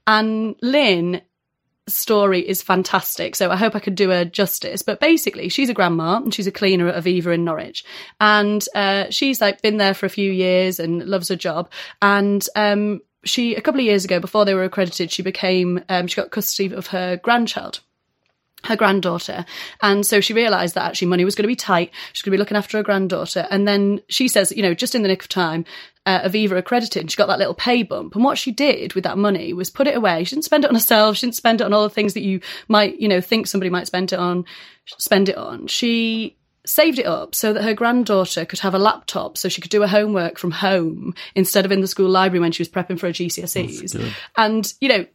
[0.07, 1.21] and Lynn
[1.87, 3.35] story is fantastic.
[3.35, 4.81] So I hope I could do her justice.
[4.81, 7.83] But basically, she's a grandma and she's a cleaner at Aviva in Norwich.
[8.21, 11.69] And uh, she's like been there for a few years and loves her job.
[12.01, 16.07] And um, she, a couple of years ago, before they were accredited, she became, um,
[16.07, 17.79] she got custody of her grandchild
[18.65, 19.45] her granddaughter.
[19.81, 21.91] And so she realised that actually money was going to be tight.
[22.13, 23.45] She's going to be looking after her granddaughter.
[23.51, 25.65] And then she says, you know, just in the nick of time,
[26.05, 28.15] uh, Aviva accredited, and she got that little pay bump.
[28.15, 30.23] And what she did with that money was put it away.
[30.23, 31.17] She didn't spend it on herself.
[31.17, 33.69] She didn't spend it on all the things that you might, you know, think somebody
[33.69, 34.45] might spend it on,
[34.85, 35.67] spend it on.
[35.67, 39.71] She saved it up so that her granddaughter could have a laptop so she could
[39.71, 42.97] do her homework from home instead of in the school library when she was prepping
[42.97, 43.95] for her GCSEs.
[44.37, 45.05] And, you know,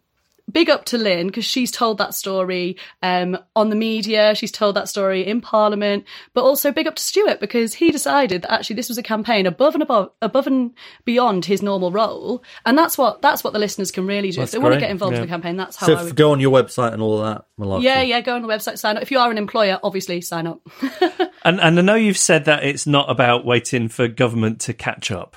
[0.51, 4.35] big up to Lynn because she's told that story um, on the media.
[4.35, 8.43] She's told that story in Parliament, but also big up to Stuart because he decided
[8.43, 10.73] that actually this was a campaign above and above, above and
[11.05, 14.41] beyond his normal role, and that's what that's what the listeners can really do.
[14.41, 15.23] That's if they want to get involved yeah.
[15.23, 16.17] in the campaign, that's how so I f- would.
[16.17, 17.45] go on your website and all of that.
[17.59, 17.83] malarkey.
[17.83, 18.21] yeah, yeah.
[18.21, 19.03] Go on the website, sign up.
[19.03, 20.61] If you are an employer, obviously sign up.
[21.45, 25.11] And, and I know you've said that it's not about waiting for government to catch
[25.11, 25.37] up,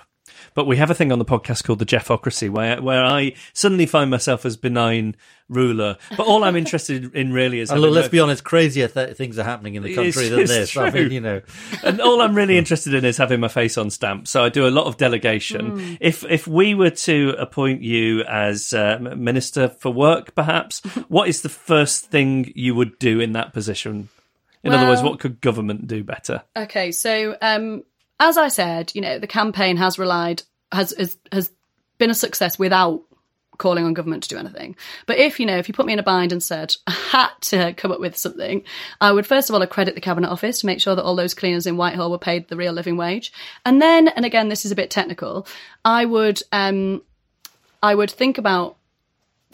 [0.54, 3.86] but we have a thing on the podcast called the Geoffocracy, where where I suddenly
[3.86, 5.16] find myself as benign
[5.50, 5.98] ruler.
[6.16, 9.18] But all I'm interested in really is And look, let's a- be honest, crazier th-
[9.18, 10.78] things are happening in the country It's- than it's this.
[10.78, 11.42] I mean, you know,
[11.84, 14.28] and all I'm really interested in is having my face on stamp.
[14.28, 15.98] So I do a lot of delegation.
[16.00, 21.42] If if we were to appoint you as uh, minister for work, perhaps, what is
[21.42, 24.10] the first thing you would do in that position?
[24.64, 26.44] In other words, what could government do better?
[26.56, 27.84] Okay, so um,
[28.22, 31.52] as I said, you know, the campaign has relied has has, has
[31.98, 33.02] been a success without
[33.58, 34.76] calling on government to do anything.
[35.06, 37.30] But if you know, if you put me in a bind and said I had
[37.42, 38.64] to come up with something,
[39.02, 41.34] I would first of all accredit the cabinet office to make sure that all those
[41.34, 43.34] cleaners in Whitehall were paid the real living wage,
[43.66, 45.48] and then, and again, this is a bit technical,
[45.84, 47.02] I would um,
[47.82, 48.78] I would think about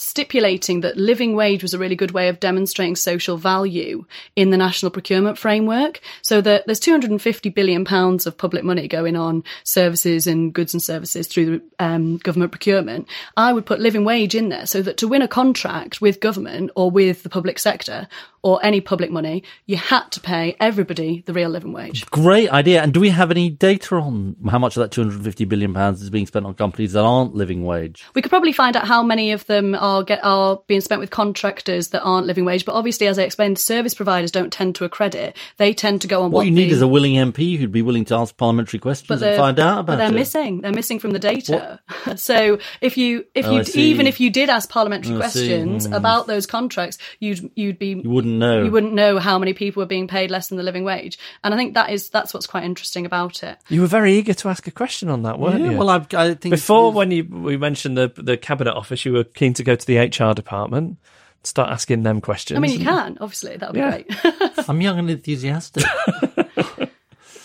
[0.01, 4.05] stipulating that living wage was a really good way of demonstrating social value
[4.35, 6.01] in the national procurement framework.
[6.21, 10.81] So that there's 250 billion pounds of public money going on services and goods and
[10.81, 13.07] services through um, government procurement.
[13.35, 16.71] I would put living wage in there so that to win a contract with government
[16.75, 18.07] or with the public sector
[18.47, 22.05] or any public money, you had to pay everybody the real living wage.
[22.11, 22.81] Great idea.
[22.81, 26.09] And do we have any data on how much of that 250 billion pounds is
[26.09, 28.05] being spent on companies that aren't living wage?
[28.15, 31.09] We could probably find out how many of them are get are being spent with
[31.11, 32.63] contractors that aren't living wage.
[32.63, 35.35] But obviously, as I explained, service providers don't tend to accredit.
[35.57, 37.71] They tend to go on What what, you need the- is a willing MP who'd
[37.71, 40.13] be willing to ask parliamentary questions and find out but they're it.
[40.13, 40.61] missing.
[40.61, 41.79] They're missing from the data.
[42.15, 45.95] so if you if Oh, you even if you did ask parliamentary I questions Mm.
[45.95, 48.63] about those contracts, you'd you'd be You wouldn't know.
[48.63, 51.17] you wouldn't know how many people were being paid less than the living wage.
[51.43, 53.57] And I think that is that's what's quite interesting about it.
[53.69, 55.77] You were very eager to ask a question on that, weren't Yeah, you?
[55.77, 59.23] well, I, I think Before, when you we mentioned the the cabinet office, you were
[59.23, 60.97] keen to go to the HR department,
[61.43, 62.57] start asking them questions.
[62.57, 63.97] I mean, you can obviously that would Yeah.
[63.97, 64.53] be great.
[64.69, 65.83] I'm young and enthusiastic.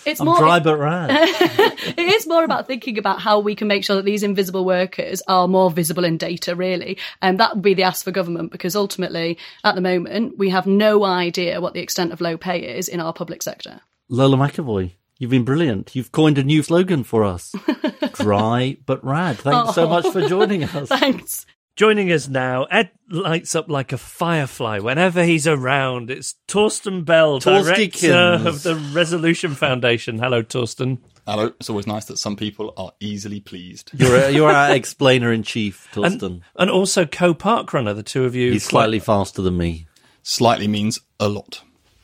[0.06, 1.10] it's I'm more dry but rad.
[1.10, 5.22] it is more about thinking about how we can make sure that these invisible workers
[5.28, 6.98] are more visible in data, really.
[7.20, 10.66] And that would be the ask for government because ultimately, at the moment, we have
[10.66, 13.80] no idea what the extent of low pay is in our public sector.
[14.08, 15.94] Lola McEvoy, you've been brilliant.
[15.94, 17.54] You've coined a new slogan for us.
[18.14, 19.38] Dry but rad.
[19.38, 19.88] Thanks so oh.
[19.88, 20.88] much for joining us.
[20.88, 21.46] Thanks.
[21.74, 26.11] Joining us now, Ed lights up like a firefly whenever he's around.
[26.11, 28.00] It's Torsten Bell, Torstykins.
[28.00, 30.18] director of the Resolution Foundation.
[30.18, 30.98] Hello, Torsten.
[31.26, 31.46] Hello.
[31.58, 33.90] It's always nice that some people are easily pleased.
[33.94, 36.22] You're, you're our explainer in chief, Torsten.
[36.22, 38.52] And, and also co-park runner, the two of you.
[38.52, 39.87] He's slightly faster than me.
[40.22, 41.62] Slightly means a lot.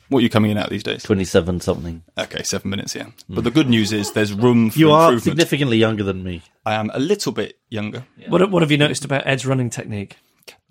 [0.09, 1.03] What are you coming in at these days?
[1.03, 2.03] 27 something.
[2.17, 3.07] Okay, seven minutes, yeah.
[3.29, 5.23] But the good news is there's room for You are improvement.
[5.23, 6.41] significantly younger than me.
[6.65, 8.05] I am a little bit younger.
[8.27, 10.17] What, what have you noticed about Ed's running technique?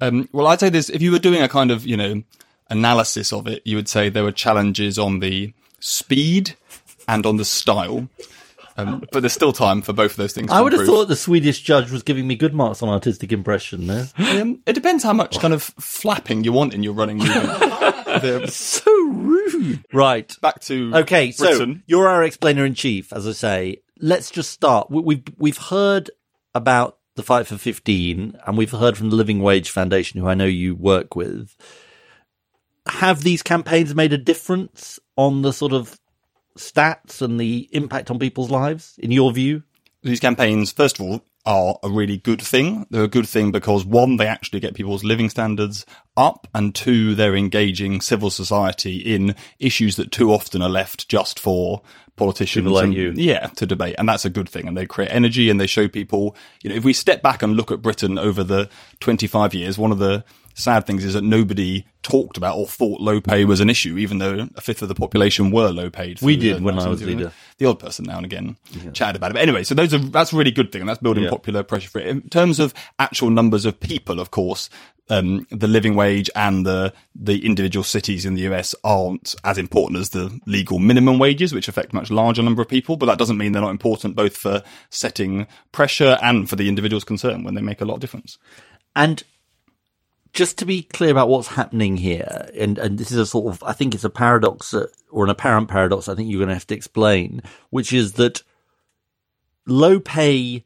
[0.00, 2.22] Um, well, I'd say this: if you were doing a kind of, you know,
[2.68, 6.56] analysis of it, you would say there were challenges on the speed
[7.06, 8.08] and on the style.
[8.76, 10.48] Um, but there's still time for both of those things.
[10.48, 10.98] To I would have improve.
[10.98, 14.06] thought the Swedish judge was giving me good marks on artistic impression there.
[14.18, 17.48] Um, it depends how much kind of flapping you want in your running movement.
[18.48, 19.84] So rude.
[19.92, 20.34] Right.
[20.40, 23.82] back to Okay, so you're our explainer in chief, as I say.
[24.00, 24.90] Let's just start.
[24.90, 26.10] We- We've we've heard
[26.54, 30.34] about the fight for 15, and we've heard from the Living Wage Foundation, who I
[30.34, 31.56] know you work with.
[32.86, 35.98] Have these campaigns made a difference on the sort of
[36.56, 39.62] stats and the impact on people's lives, in your view?
[40.02, 42.86] these campaigns, first of all, are a really good thing.
[42.90, 47.14] They're a good thing because one, they actually get people's living standards up, and two,
[47.14, 51.80] they're engaging civil society in issues that too often are left just for
[52.16, 53.12] politicians People like and- you.
[53.16, 53.94] yeah, to debate.
[53.98, 54.68] And that's a good thing.
[54.68, 57.56] And they create energy and they show people, you know, if we step back and
[57.56, 58.68] look at Britain over the
[59.00, 60.24] 25 years, one of the
[60.58, 64.18] sad things is that nobody talked about or thought low pay was an issue, even
[64.18, 66.20] though a fifth of the population were low paid.
[66.22, 67.06] We did when I was 1970s.
[67.06, 67.32] leader.
[67.58, 68.56] The odd person now and again
[68.92, 69.34] chatted about it.
[69.34, 71.30] But anyway, so those are that's a really good thing, and that's building Yeah.
[71.30, 72.06] popular pressure for it.
[72.06, 74.70] In terms of actual numbers of people, of course,
[75.10, 80.00] um, the living wage and the the individual cities in the US aren't as important
[80.00, 82.96] as the legal minimum wages, which affect a much larger number of people.
[82.96, 87.04] But that doesn't mean they're not important both for setting pressure and for the individuals
[87.04, 88.38] concerned when they make a lot of difference.
[88.96, 89.22] And
[90.38, 93.60] just to be clear about what's happening here, and, and this is a sort of,
[93.64, 94.72] I think it's a paradox
[95.10, 98.44] or an apparent paradox I think you're going to have to explain, which is that
[99.66, 100.64] low pay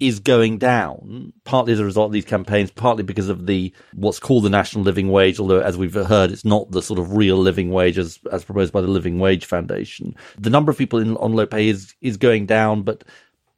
[0.00, 4.18] is going down, partly as a result of these campaigns, partly because of the what's
[4.18, 7.36] called the national living wage, although as we've heard, it's not the sort of real
[7.36, 10.16] living wage as, as proposed by the Living Wage Foundation.
[10.38, 13.04] The number of people in, on low pay is, is going down, but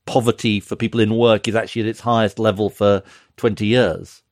[0.07, 3.05] poverty for people in work is actually at its highest level for
[3.37, 4.23] 20 years.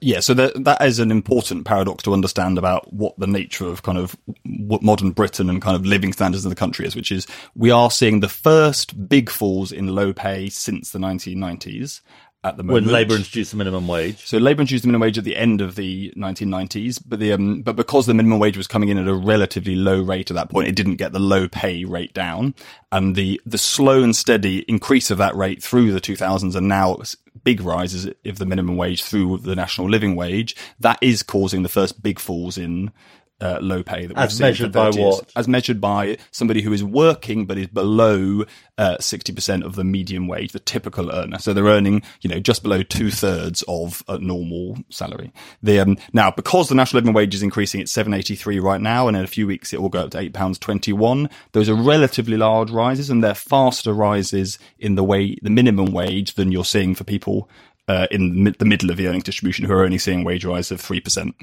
[0.00, 3.82] Yeah, so that that is an important paradox to understand about what the nature of
[3.82, 7.12] kind of what modern Britain and kind of living standards in the country is, which
[7.12, 12.00] is we are seeing the first big falls in low pay since the 1990s
[12.44, 12.86] at the moment.
[12.86, 14.24] when Labour introduced the minimum wage.
[14.24, 17.62] So Labour introduced the minimum wage at the end of the 1990s, but the um,
[17.62, 20.50] but because the minimum wage was coming in at a relatively low rate at that
[20.50, 22.54] point, it didn't get the low pay rate down,
[22.92, 26.98] and the the slow and steady increase of that rate through the 2000s and now
[27.44, 31.68] big rises of the minimum wage through the national living wage that is causing the
[31.68, 32.92] first big falls in.
[33.40, 35.30] Uh, low pay that we've As seen measured by what?
[35.36, 38.44] As measured by somebody who is working but is below
[38.78, 41.38] uh, 60% of the median wage, the typical earner.
[41.38, 45.32] So they're earning, you know, just below two thirds of a normal salary.
[45.62, 49.16] The, um, now, because the national living wage is increasing, it's 783 right now, and
[49.16, 51.30] in a few weeks it will go up to £8.21.
[51.52, 56.34] Those are relatively large rises, and they're faster rises in the way, the minimum wage
[56.34, 57.48] than you're seeing for people
[57.88, 60.80] uh, in the middle of the earnings distribution who are only seeing wage rise of
[60.80, 61.34] 3%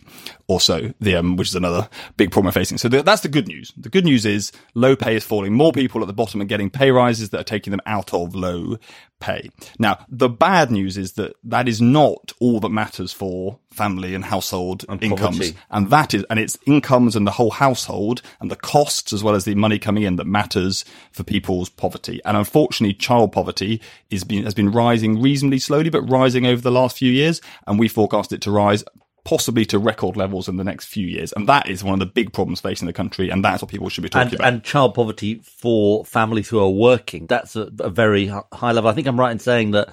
[0.48, 2.78] or so, the, um, which is another big problem we're facing.
[2.78, 3.74] So the, that's the good news.
[3.76, 5.54] The good news is low pay is falling.
[5.54, 8.36] More people at the bottom are getting pay rises that are taking them out of
[8.36, 8.78] low
[9.20, 9.50] pay.
[9.80, 14.24] Now, the bad news is that that is not all that matters for family and
[14.24, 15.38] household And incomes.
[15.38, 15.58] poverty.
[15.70, 19.36] And that is, and it's incomes and the whole household and the costs as well
[19.36, 22.22] as the money coming in that matters for people's poverty.
[22.26, 26.72] And unfortunately, child poverty is been, has been rising reasonably slowly, but rising over the
[26.72, 27.42] last few years.
[27.68, 28.84] And we forecast it to rise
[29.26, 31.34] possibly to record levels in the next few years.
[31.34, 33.30] And that is one of the big problems facing the country.
[33.30, 34.48] And that's what people should be talking and, about.
[34.48, 37.26] and child poverty for families who are working.
[37.26, 38.90] That's a, a very high level.
[38.90, 39.90] I think I'm right in saying that,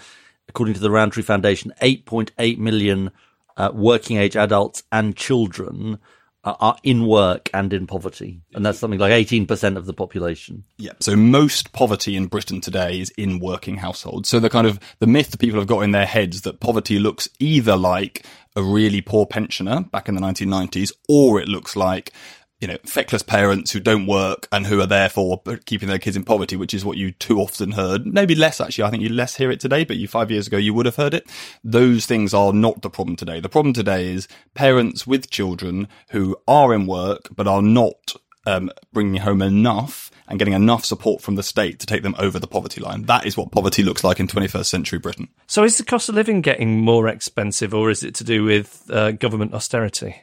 [0.48, 3.10] according to the Rowntree Foundation, 8.8 million
[3.56, 5.98] uh, working age adults and children
[6.44, 10.64] are, are in work and in poverty, and that's something like 18% of the population.
[10.76, 10.92] Yeah.
[11.00, 14.28] So most poverty in Britain today is in working households.
[14.28, 16.98] So the kind of the myth that people have got in their heads that poverty
[16.98, 22.12] looks either like a really poor pensioner back in the 1990s, or it looks like
[22.60, 26.24] you know feckless parents who don't work and who are therefore keeping their kids in
[26.24, 28.06] poverty, which is what you too often heard.
[28.06, 28.84] Maybe less actually.
[28.84, 30.96] I think you less hear it today, but you five years ago you would have
[30.96, 31.28] heard it.
[31.64, 33.40] Those things are not the problem today.
[33.40, 38.14] The problem today is parents with children who are in work but are not
[38.46, 42.38] um, bringing home enough and getting enough support from the state to take them over
[42.38, 43.02] the poverty line.
[43.02, 45.28] That is what poverty looks like in 21st century Britain.
[45.46, 48.90] So is the cost of living getting more expensive, or is it to do with
[48.90, 50.16] uh, government austerity?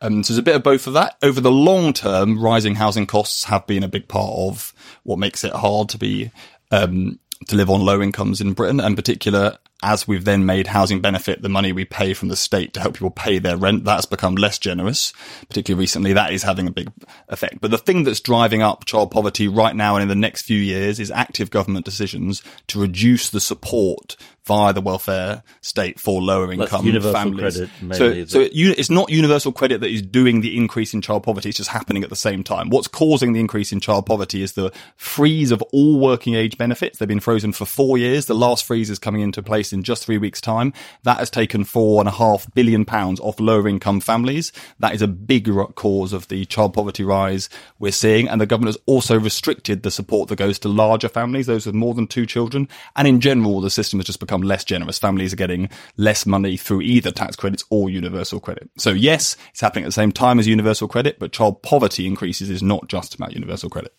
[0.00, 1.16] Um, so there's a bit of both of that.
[1.22, 5.42] Over the long term, rising housing costs have been a big part of what makes
[5.44, 6.30] it hard to be
[6.70, 7.18] um,
[7.48, 11.00] to live on low incomes in Britain, and in particular as we've then made housing
[11.00, 14.06] benefit the money we pay from the state to help people pay their rent, that's
[14.06, 15.12] become less generous,
[15.48, 16.12] particularly recently.
[16.12, 16.90] That is having a big
[17.28, 17.60] effect.
[17.60, 20.58] But the thing that's driving up child poverty right now and in the next few
[20.58, 24.16] years is active government decisions to reduce the support
[24.48, 27.56] via the welfare state for lower income universal families.
[27.92, 28.50] so, so it?
[28.52, 31.50] it, it's not universal credit that is doing the increase in child poverty.
[31.50, 32.70] It's just happening at the same time.
[32.70, 36.98] What's causing the increase in child poverty is the freeze of all working age benefits.
[36.98, 38.24] They've been frozen for four years.
[38.24, 40.72] The last freeze is coming into place in just three weeks time.
[41.02, 44.52] That has taken four and a half billion pounds off lower income families.
[44.78, 48.28] That is a big cause of the child poverty rise we're seeing.
[48.28, 51.74] And the government has also restricted the support that goes to larger families, those with
[51.74, 52.68] more than two children.
[52.96, 54.98] And in general, the system has just become less generous.
[54.98, 58.70] Families are getting less money through either tax credits or universal credit.
[58.78, 62.50] So yes, it's happening at the same time as universal credit, but child poverty increases
[62.50, 63.94] is not just about universal credit.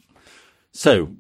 [0.72, 1.16] So,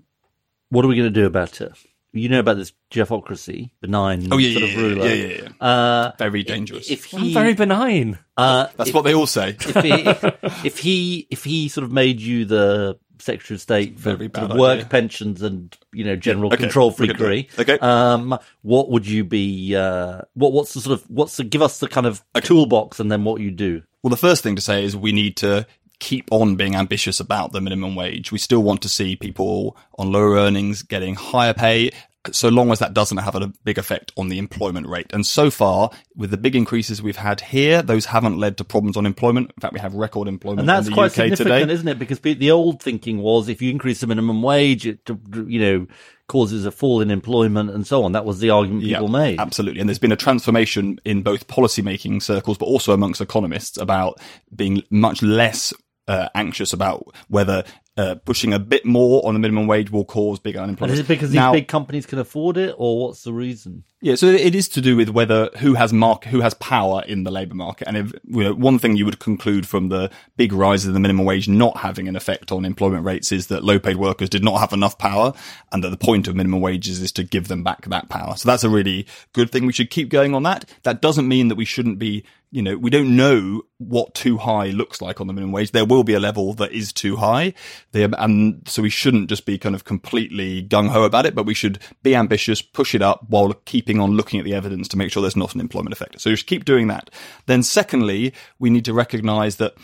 [0.69, 1.73] what are we going to do about it?
[2.11, 5.07] You know about this Geoffocracy, benign Oh, yeah, sort yeah, of ruler.
[5.07, 5.65] yeah, yeah, yeah.
[5.65, 6.89] Uh, Very dangerous.
[6.89, 8.17] if I'm very benign.
[8.37, 9.49] uh, That's if- what they all say.
[9.59, 10.23] if he, if,
[10.65, 14.33] if he if he sort of made you the Secretary of State for Very sort
[14.33, 14.85] bad of work idea.
[14.89, 17.59] pensions and you know general Okay, control we can freakery.
[17.59, 17.77] Okay.
[17.79, 19.75] um, what would you be?
[19.75, 23.11] Uh, what what's the sort of what's the give us the kind of toolbox and
[23.11, 23.83] then what you do?
[24.01, 25.67] Well, the first thing to say is we need to
[25.99, 28.31] keep on being ambitious about the minimum wage.
[28.31, 31.91] We still want to see people on lower earnings getting higher pay.
[32.31, 35.07] So long as that doesn't have a big effect on the employment rate.
[35.13, 38.97] And so far, with the big increases we've had here, those haven't led to problems
[38.97, 39.51] on employment.
[39.55, 41.73] In fact, we have record employment And that's quite UK significant, today.
[41.73, 41.97] isn't it?
[41.97, 44.99] Because the old thinking was if you increase the minimum wage, it
[45.47, 45.87] you know
[46.27, 48.11] causes a fall in employment and so on.
[48.13, 49.39] That was the argument people made.
[49.39, 49.79] Absolutely.
[49.79, 54.19] And there's been a transformation in both policy making circles, but also amongst economists about
[54.55, 55.73] being much less
[56.09, 57.63] uh, anxious about whether
[57.95, 60.93] uh, pushing a bit more on the minimum wage will cause bigger And unemployment.
[60.93, 63.83] is it because these big companies can afford it, or what's the reason?
[64.01, 67.25] Yeah, so it is to do with whether who has mark who has power in
[67.25, 70.53] the labour market, and if you know, one thing you would conclude from the big
[70.53, 73.97] rise in the minimum wage not having an effect on employment rates is that low-paid
[73.97, 75.33] workers did not have enough power,
[75.73, 78.37] and that the point of minimum wages is to give them back that power.
[78.37, 79.65] So that's a really good thing.
[79.65, 80.63] We should keep going on that.
[80.83, 82.23] That doesn't mean that we shouldn't be.
[82.51, 85.71] You know, we don't know what too high looks like on the minimum wage.
[85.71, 87.53] There will be a level that is too high,
[87.93, 91.53] and so we shouldn't just be kind of completely gung ho about it, but we
[91.53, 95.11] should be ambitious, push it up while keeping on looking at the evidence to make
[95.11, 96.19] sure there's not an employment effect.
[96.19, 97.11] So should keep doing that.
[97.45, 99.75] Then secondly, we need to recognize that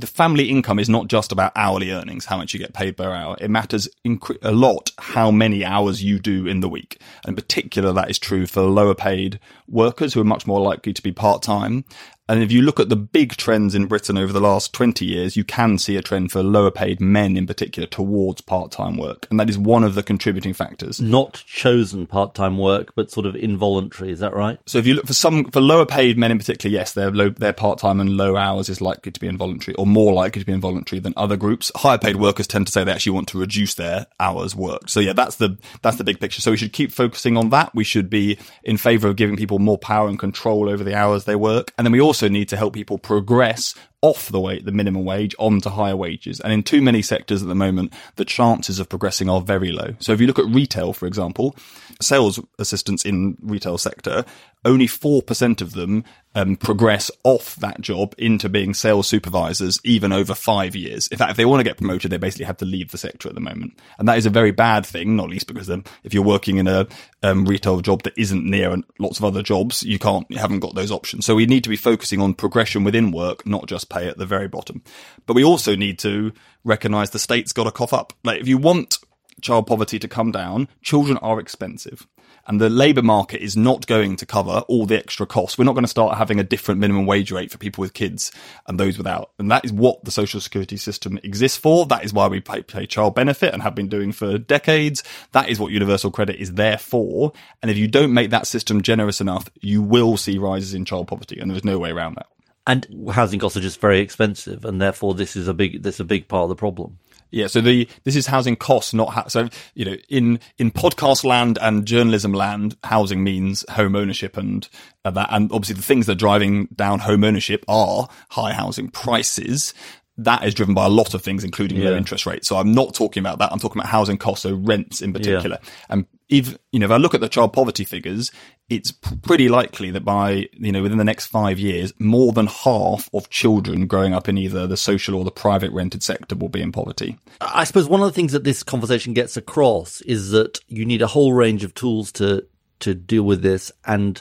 [0.00, 3.12] the family income is not just about hourly earnings, how much you get paid per
[3.12, 3.36] hour.
[3.40, 7.00] It matters incre- a lot how many hours you do in the week.
[7.24, 10.92] And in particular, that is true for lower paid workers who are much more likely
[10.92, 11.84] to be part time.
[12.28, 15.36] And if you look at the big trends in Britain over the last 20 years,
[15.36, 19.26] you can see a trend for lower paid men in particular towards part time work.
[19.30, 21.00] And that is one of the contributing factors.
[21.00, 24.10] Not chosen part-time work, but sort of involuntary.
[24.10, 24.58] Is that right?
[24.66, 27.28] So if you look for some for lower paid men in particular, yes, their low
[27.28, 30.46] their part time and low hours is likely to be involuntary or more likely to
[30.46, 31.70] be involuntary than other groups.
[31.76, 34.90] Higher paid workers tend to say they actually want to reduce their hours worked.
[34.90, 36.40] So yeah, that's the that's the big picture.
[36.40, 37.74] So we should keep focusing on that.
[37.74, 41.24] We should be in favour of giving people more power and control over the hours
[41.24, 44.72] they work, and then we also need to help people progress off the wage, the
[44.72, 46.40] minimum wage onto higher wages.
[46.40, 49.94] And in too many sectors at the moment, the chances of progressing are very low.
[49.98, 51.56] So if you look at retail, for example,
[52.00, 54.24] sales assistants in retail sector,
[54.64, 60.34] only 4% of them um, progress off that job into being sales supervisors even over
[60.34, 61.08] five years.
[61.08, 63.28] In fact, if they want to get promoted, they basically have to leave the sector
[63.28, 63.78] at the moment.
[63.98, 66.66] And that is a very bad thing, not least because um, if you're working in
[66.66, 66.86] a
[67.22, 70.60] um, retail job that isn't near and lots of other jobs, you can't, you haven't
[70.60, 71.24] got those options.
[71.24, 74.26] So we need to be focusing on progression within work, not just pay at the
[74.26, 74.82] very bottom.
[75.26, 76.32] But we also need to
[76.64, 78.12] recognize the state's got to cough up.
[78.24, 78.98] Like if you want
[79.40, 82.06] child poverty to come down, children are expensive.
[82.48, 85.58] And the labour market is not going to cover all the extra costs.
[85.58, 88.30] We're not going to start having a different minimum wage rate for people with kids
[88.68, 89.32] and those without.
[89.40, 91.86] And that is what the social security system exists for.
[91.86, 95.02] That is why we pay, pay child benefit and have been doing for decades.
[95.32, 97.32] That is what universal credit is there for.
[97.62, 101.08] And if you don't make that system generous enough, you will see rises in child
[101.08, 101.40] poverty.
[101.40, 102.28] And there is no way around that.
[102.66, 106.00] And housing costs are just very expensive, and therefore this is a big this is
[106.00, 106.98] a big part of the problem.
[107.30, 111.24] Yeah, so the this is housing costs, not ha- so you know in in podcast
[111.24, 114.68] land and journalism land, housing means home ownership and
[115.04, 118.88] uh, that, and obviously the things that are driving down home ownership are high housing
[118.88, 119.74] prices.
[120.18, 122.48] That is driven by a lot of things, including low interest rates.
[122.48, 123.52] So I'm not talking about that.
[123.52, 125.58] I'm talking about housing costs, so rents in particular.
[125.90, 128.30] And if you know, if I look at the child poverty figures,
[128.68, 133.08] it's pretty likely that by you know within the next five years, more than half
[133.14, 136.60] of children growing up in either the social or the private rented sector will be
[136.62, 137.18] in poverty.
[137.40, 141.02] I suppose one of the things that this conversation gets across is that you need
[141.02, 142.44] a whole range of tools to
[142.80, 144.20] to deal with this, and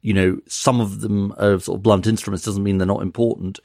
[0.00, 2.44] you know some of them are sort of blunt instruments.
[2.44, 3.60] Doesn't mean they're not important.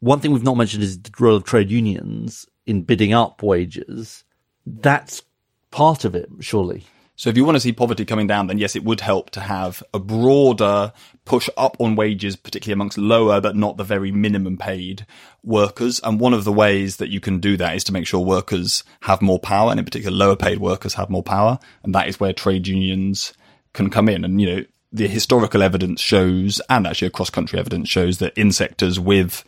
[0.00, 4.24] One thing we've not mentioned is the role of trade unions in bidding up wages.
[4.66, 5.22] That's
[5.70, 6.84] part of it, surely.
[7.22, 9.38] So if you want to see poverty coming down, then yes, it would help to
[9.38, 10.92] have a broader
[11.24, 15.06] push up on wages, particularly amongst lower but not the very minimum paid
[15.44, 16.00] workers.
[16.02, 18.82] And one of the ways that you can do that is to make sure workers
[19.02, 21.60] have more power, and in particular, lower paid workers have more power.
[21.84, 23.34] And that is where trade unions
[23.72, 24.24] can come in.
[24.24, 28.50] And, you know, the historical evidence shows, and actually across country evidence shows that in
[28.50, 29.44] sectors with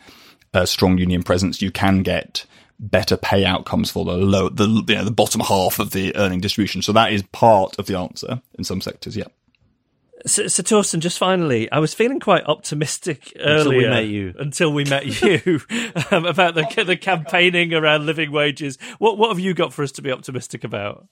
[0.52, 2.46] a strong union presence, you can get
[2.90, 6.40] better pay outcomes for the low, the you know, the bottom half of the earning
[6.40, 6.82] distribution.
[6.82, 9.16] So that is part of the answer in some sectors.
[9.16, 9.26] Yeah.
[10.26, 14.34] So, so Torsten, just finally, I was feeling quite optimistic earlier Until we met you.
[14.38, 15.60] until we met you
[16.10, 18.78] um, about the the campaigning around living wages.
[18.98, 21.06] What what have you got for us to be optimistic about?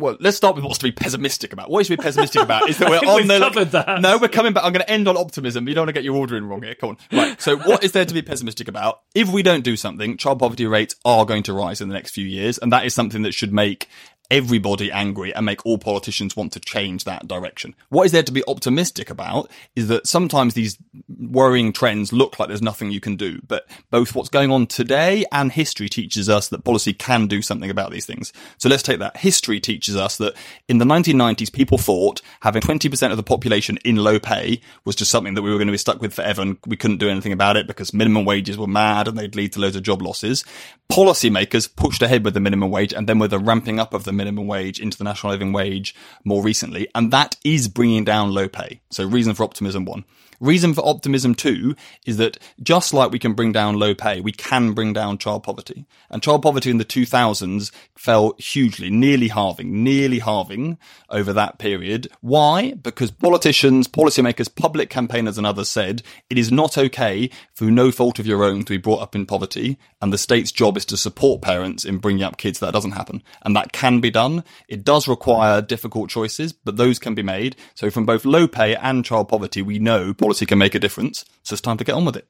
[0.00, 1.70] Well, let's start with what's to be pessimistic about.
[1.70, 4.00] What is to be pessimistic about is that we're on the covered that.
[4.00, 4.64] No, we're coming back.
[4.64, 5.68] I'm going to end on optimism.
[5.68, 6.74] You don't want to get your ordering wrong here.
[6.74, 6.96] Come on.
[7.12, 7.40] Right.
[7.40, 9.02] So, what is there to be pessimistic about?
[9.14, 12.10] If we don't do something, child poverty rates are going to rise in the next
[12.10, 13.88] few years, and that is something that should make
[14.30, 17.74] everybody angry and make all politicians want to change that direction.
[17.90, 20.78] What is there to be optimistic about is that sometimes these
[21.18, 25.24] worrying trends look like there's nothing you can do, but both what's going on today
[25.30, 28.32] and history teaches us that policy can do something about these things.
[28.58, 29.18] So let's take that.
[29.18, 30.34] History teaches us that
[30.68, 35.10] in the 1990s, people thought having 20% of the population in low pay was just
[35.10, 37.32] something that we were going to be stuck with forever and we couldn't do anything
[37.32, 40.44] about it because minimum wages were mad and they'd lead to loads of job losses.
[40.90, 44.12] Policymakers pushed ahead with the minimum wage and then with the ramping up of the
[44.16, 45.94] minimum wage into the national living wage
[46.24, 46.88] more recently.
[46.94, 48.80] And that is bringing down low pay.
[48.90, 50.04] So reason for optimism one.
[50.40, 51.74] Reason for optimism too
[52.06, 55.42] is that just like we can bring down low pay, we can bring down child
[55.42, 55.86] poverty.
[56.10, 60.78] And child poverty in the 2000s fell hugely, nearly halving, nearly halving
[61.08, 62.08] over that period.
[62.20, 62.72] Why?
[62.74, 68.18] Because politicians, policymakers, public campaigners and others said it is not okay through no fault
[68.18, 69.78] of your own to be brought up in poverty.
[70.00, 72.58] And the state's job is to support parents in bringing up kids.
[72.58, 73.22] That doesn't happen.
[73.42, 74.44] And that can be done.
[74.68, 77.56] It does require difficult choices, but those can be made.
[77.74, 81.26] So from both low pay and child poverty, we know policy can make a difference.
[81.42, 82.26] So it's time to get on with it.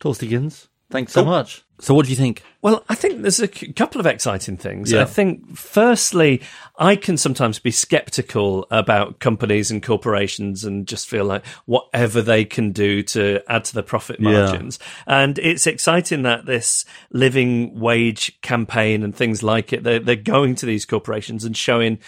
[0.00, 1.64] Torstigans, thanks so much.
[1.80, 2.42] So, what do you think?
[2.64, 4.90] Well, I think there's a c- couple of exciting things.
[4.90, 5.02] Yeah.
[5.02, 6.40] I think, firstly,
[6.78, 12.46] I can sometimes be skeptical about companies and corporations and just feel like whatever they
[12.46, 14.30] can do to add to the profit Yeah.
[14.46, 14.78] margins.
[15.06, 20.54] And it's exciting that this living wage campaign and things like it, they're, they're going
[20.54, 21.98] to these corporations and showing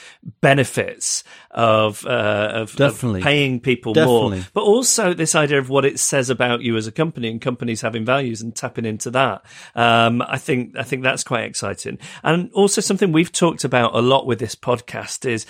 [0.41, 2.09] benefits of, uh,
[2.55, 3.23] of, of Definitely.
[3.23, 4.39] paying people Definitely.
[4.39, 7.41] more, but also this idea of what it says about you as a company and
[7.43, 9.45] companies having values and tapping into that.
[9.75, 14.01] Um, I think I think that's quite exciting, and also something we've talked about a
[14.01, 15.47] lot with this podcast is.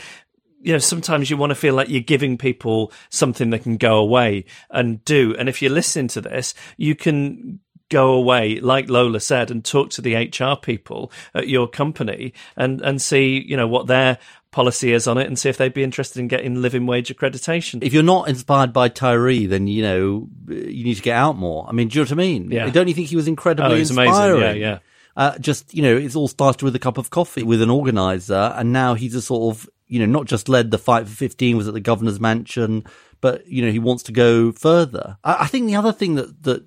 [0.62, 3.98] You know, sometimes you want to feel like you're giving people something they can go
[3.98, 5.36] away and do.
[5.38, 9.90] And if you're listening to this, you can go away, like Lola said, and talk
[9.90, 14.18] to the HR people at your company and, and see, you know, what their
[14.50, 17.82] policy is on it and see if they'd be interested in getting living wage accreditation.
[17.84, 21.66] If you're not inspired by Tyree, then you know you need to get out more.
[21.68, 22.50] I mean, do you know what I mean?
[22.50, 22.70] Yeah.
[22.70, 24.12] Don't you think he was incredibly Oh, he's amazing.
[24.14, 24.40] inspiring?
[24.60, 24.78] Yeah, yeah.
[25.14, 28.52] Uh, just you know, it's all started with a cup of coffee with an organizer,
[28.56, 31.56] and now he's a sort of you know not just led the fight for 15
[31.56, 32.84] was at the governor's mansion,
[33.20, 35.18] but you know he wants to go further.
[35.22, 36.64] I, I think the other thing that that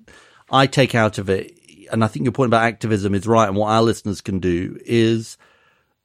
[0.50, 1.56] I take out of it,
[1.92, 4.78] and I think your point about activism is right, and what our listeners can do
[4.84, 5.36] is,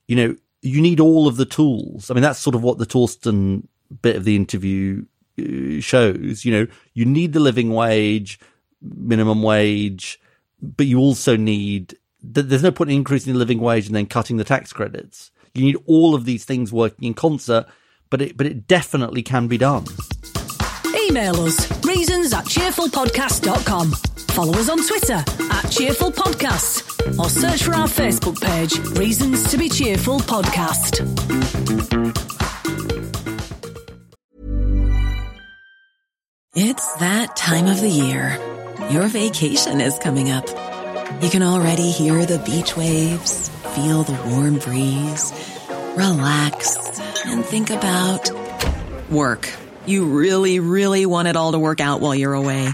[0.08, 2.10] you know, you need all of the tools.
[2.10, 3.68] I mean, that's sort of what the Torsten
[4.02, 5.06] bit of the interview
[5.40, 6.46] uh, shows.
[6.46, 8.40] You know, you need the living wage,
[8.82, 10.20] minimum wage,
[10.62, 11.98] but you also need.
[12.22, 15.32] There's no point in increasing the living wage and then cutting the tax credits.
[15.54, 17.66] You need all of these things working in concert,
[18.10, 19.86] but it but it definitely can be done.
[21.08, 24.15] Email us reasons at cheerfulpodcast.com.
[24.36, 29.58] Follow us on Twitter at Cheerful Podcasts or search for our Facebook page, Reasons to
[29.58, 31.00] be Cheerful Podcast.
[36.54, 38.38] It's that time of the year.
[38.92, 40.46] Your vacation is coming up.
[41.22, 45.32] You can already hear the beach waves, feel the warm breeze,
[45.96, 48.30] relax, and think about
[49.10, 49.50] work.
[49.86, 52.74] You really, really want it all to work out while you're away.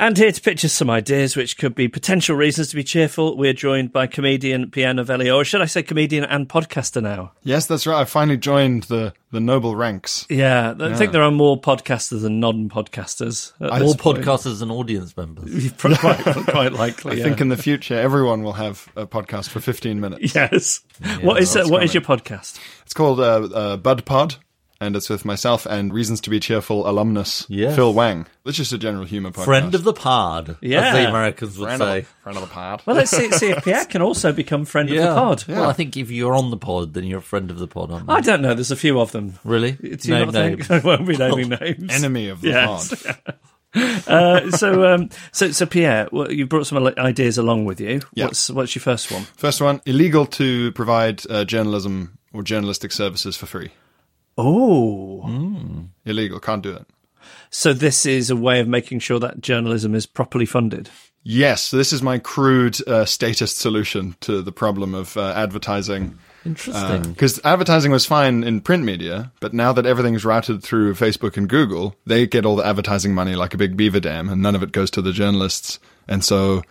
[0.00, 3.36] And here to pitch us some ideas which could be potential reasons to be cheerful,
[3.36, 7.32] we're joined by comedian Pierre Novellie, or should I say comedian and podcaster now?
[7.42, 8.00] Yes, that's right.
[8.02, 10.24] I finally joined the, the noble ranks.
[10.30, 10.94] Yeah, I Yeah.
[10.96, 13.52] think there are more podcasters than non-podcasters.
[13.60, 15.72] at More this podcasters and audience members.
[15.78, 17.12] quite, quite likely.
[17.12, 17.24] I yeah.
[17.24, 20.32] think in the future everyone will have a podcast for 15 minutes.
[20.32, 20.80] Yes.
[21.22, 22.06] what is uh, that's what is coming.
[22.06, 22.60] your podcast?
[22.82, 24.36] It's called uh, uh, Bud Pod,
[24.80, 27.74] and it's with myself and Reasons to Be Cheerful alumnus Yes.
[27.74, 28.26] Phil Wang.
[28.44, 29.44] It's just a general humour podcast.
[29.44, 30.86] Friend of the pod, Yeah.
[30.88, 31.98] as the Americans would friend say.
[32.00, 32.82] Of, friend of the pod.
[32.86, 35.44] Well, let's see, see if Pierre can also become friend of the pod.
[35.48, 35.60] Yeah.
[35.60, 37.90] Well, I think if you're on the pod, then you're a friend of the pod,
[37.90, 38.14] aren't you?
[38.14, 38.54] I don't know.
[38.54, 39.34] There's a few of them.
[39.44, 39.72] Really?
[39.72, 40.70] Do you Name not think?
[40.70, 40.70] names.
[40.70, 41.90] I won't be naming names.
[41.92, 43.02] Enemy of the Yes.
[43.02, 43.38] pod.
[44.08, 48.00] uh, so, um, so, so Pierre, well, you brought some ideas along with you.
[48.14, 48.26] Yeah.
[48.26, 49.24] What's what's your first one?
[49.36, 53.70] First one illegal to provide uh, journalism or journalistic services for free.
[54.38, 56.86] Oh, Illegal, can't do it.
[57.50, 60.88] so this is a way of making sure that journalism is properly funded.
[61.24, 66.16] Yes, this is my crude uh, statist solution to the problem of uh, advertising.
[66.46, 67.02] Interesting.
[67.12, 71.48] Because advertising was fine in print media, but now that everything's routed through Facebook and
[71.48, 74.62] Google, they get all the advertising money like a big beaver dam, and none of
[74.62, 75.78] it goes to the journalists.
[76.06, 76.62] And so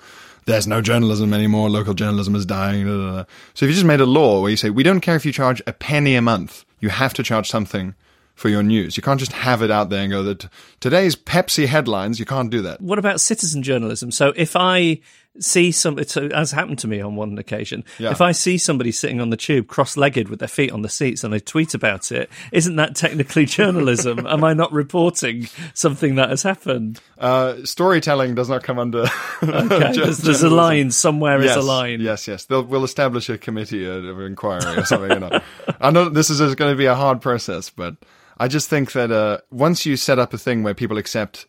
[0.47, 1.69] there's no journalism anymore.
[1.69, 2.85] Local journalism is dying.
[2.85, 3.23] da, da, da.
[3.53, 5.33] So if you just made a law where you say, we don't care if you
[5.33, 7.93] charge a penny a month, you have to charge something
[8.33, 8.95] for your news.
[8.95, 10.47] You can't just have it out there and go that
[10.79, 12.19] today's Pepsi headlines.
[12.19, 12.79] You can't do that.
[12.79, 14.09] What about citizen journalism?
[14.09, 14.99] So if I
[15.39, 18.11] see some, it's, uh, as happened to me on one occasion, Yeah.
[18.11, 21.23] if I see somebody sitting on the tube cross-legged with their feet on the seats
[21.23, 24.25] and I tweet about it, isn't that technically journalism?
[24.27, 26.99] Am I not reporting something that has happened?
[27.17, 29.05] Uh, storytelling does not come under.
[29.43, 31.41] Okay, there's, there's a line somewhere.
[31.41, 32.01] yes, Is a line.
[32.01, 32.45] Yes, yes.
[32.45, 35.11] They'll, we'll establish a committee of inquiry or something.
[35.11, 35.39] You know.
[35.81, 37.95] I know this is going to be a hard process, but
[38.39, 41.45] I just think that uh, once you set up a thing where people accept,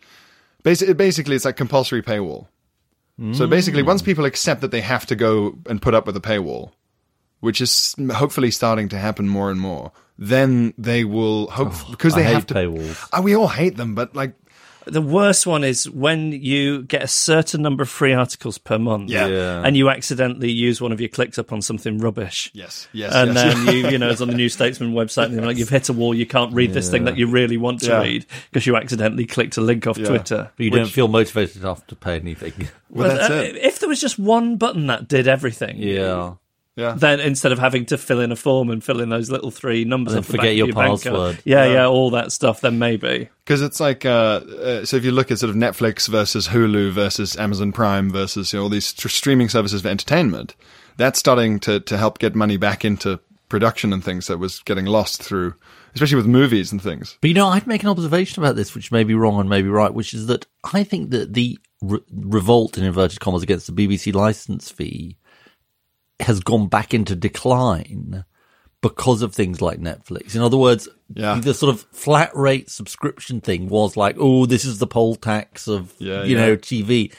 [0.62, 2.46] basically, basically it's like compulsory paywall.
[3.32, 6.20] So basically, once people accept that they have to go and put up with a
[6.20, 6.70] paywall,
[7.40, 12.14] which is hopefully starting to happen more and more, then they will hope oh, because
[12.14, 12.54] they I hate have to.
[12.54, 13.08] paywalls.
[13.12, 14.34] Oh, we all hate them, but like
[14.90, 19.10] The worst one is when you get a certain number of free articles per month,
[19.10, 19.26] Yeah.
[19.26, 19.62] Yeah.
[19.64, 22.50] and you accidentally use one of your clicks up on something rubbish.
[22.54, 23.54] yes, yes, and yes.
[23.54, 25.88] then you, you know, it's on the New Statesman website, and you're like you've hit
[25.88, 26.14] a wall.
[26.14, 28.02] You can't read this thing that you really want to Yeah.
[28.02, 30.08] read because you accidentally clicked a link off Yeah.
[30.08, 30.50] Twitter.
[30.56, 32.68] But you don't feel motivated enough to pay anything.
[32.90, 33.56] well, that's uh, it.
[33.56, 36.34] If there was just one button that did everything, yeah.
[36.78, 36.92] Yeah.
[36.96, 39.84] then instead of having to fill in a form and fill in those little three
[39.84, 41.38] numbers, And the back forget of your bank card- password.
[41.44, 43.28] yeah, yeah, all that stuff, then maybe.
[43.44, 44.08] Because it's like, uh,
[44.62, 48.52] uh, so if you look at sort of Netflix versus Hulu versus Amazon Prime versus
[48.52, 50.54] you know, all these tr- streaming services for entertainment,
[50.96, 53.18] that's starting to, to help get money back into
[53.48, 55.54] production and things that was getting lost through,
[55.94, 57.16] especially with movies and things.
[57.20, 59.62] But you know, I'd make an observation about this, which may be wrong and may
[59.62, 63.74] be right, which is that I think that the re- revolt in inverted commas against
[63.74, 65.16] the BBC license fee
[66.20, 68.24] has gone back into decline
[68.80, 70.34] because of things like Netflix.
[70.36, 71.40] In other words, Yeah.
[71.40, 75.66] the sort of flat rate subscription thing was like, oh, this is the poll tax
[75.66, 76.46] of Yeah, you yeah.
[76.46, 77.12] know TV,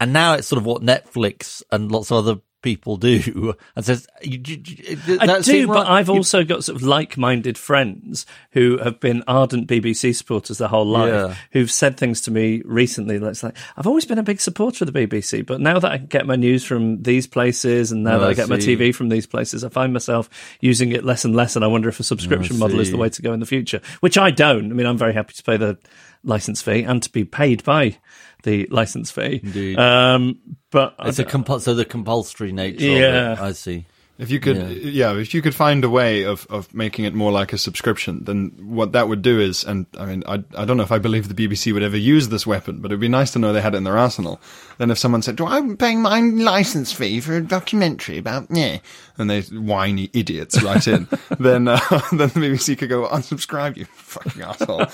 [0.00, 4.06] and now it's sort of what Netflix and lots of other people do, and says
[4.22, 5.88] you, you, I do, seem but right?
[5.98, 10.68] I've You- also got sort of like-minded friends who have been ardent BBC supporters their
[10.68, 11.34] whole life, Yeah.
[11.52, 13.18] who've said things to me recently.
[13.18, 15.98] That's like, I've always been a big supporter of the BBC, but now that I
[15.98, 18.56] get my news from these places, and now Oh, that I I get my.
[18.56, 21.56] TV from these places, I find myself using it less and less.
[21.56, 23.46] And I wonder if a subscription I model is the way to go in the
[23.46, 24.70] future, which I don't.
[24.70, 25.76] I mean, I'm very happy to pay the
[26.24, 27.96] license fee and to be paid by
[28.42, 29.40] the license fee.
[29.42, 29.78] Indeed.
[29.78, 30.38] Um,
[30.70, 32.84] but It's a compu- so the compulsory nature.
[32.84, 33.32] Yeah.
[33.32, 33.86] of it, I see.
[34.22, 34.68] If you could, Yeah.
[35.12, 35.18] yeah.
[35.20, 38.52] if you could find a way of, of making it more like a subscription, then
[38.60, 41.28] what that would do is, and I mean, I, I don't know if I believe
[41.28, 43.74] the BBC would ever use this weapon, but it'd be nice to know they had
[43.74, 44.40] it in their arsenal.
[44.78, 48.78] Then if someone said, "Do I'm paying my license fee for a documentary about yeah,"
[49.18, 51.08] and they whiny idiots write in,
[51.38, 51.78] then uh,
[52.12, 54.86] then the BBC could go unsubscribe you fucking asshole.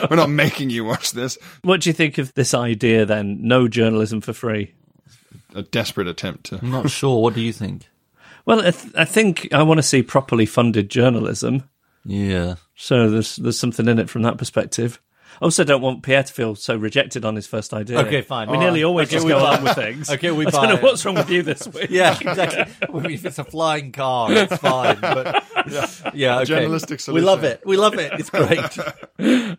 [0.10, 1.38] We're not making you watch this.
[1.62, 3.38] what do you think of this idea then?
[3.46, 4.74] No journalism for free.
[5.54, 6.58] A desperate attempt to.
[6.62, 7.20] I'm not sure.
[7.22, 7.86] What do you think?
[8.46, 11.64] Well, I, th- I think I want to see properly funded journalism.
[12.04, 12.54] Yeah.
[12.76, 15.00] So there's there's something in it from that perspective.
[15.40, 17.98] I also don't want Pierre to feel so rejected on his first idea.
[18.00, 18.48] Okay, fine.
[18.50, 18.88] We All nearly right.
[18.88, 20.10] always Okay, just go buy on with things.
[20.14, 20.82] Okay, we I buy don't know it.
[20.82, 21.86] what's wrong with you this week.
[21.88, 22.64] Yeah, exactly.
[22.86, 24.98] I mean, if it's a flying car, it's fine.
[25.00, 25.44] But
[26.14, 26.44] yeah, okay.
[26.46, 27.62] Journalistic We love it.
[27.64, 28.12] We love it.
[28.18, 28.76] It's great.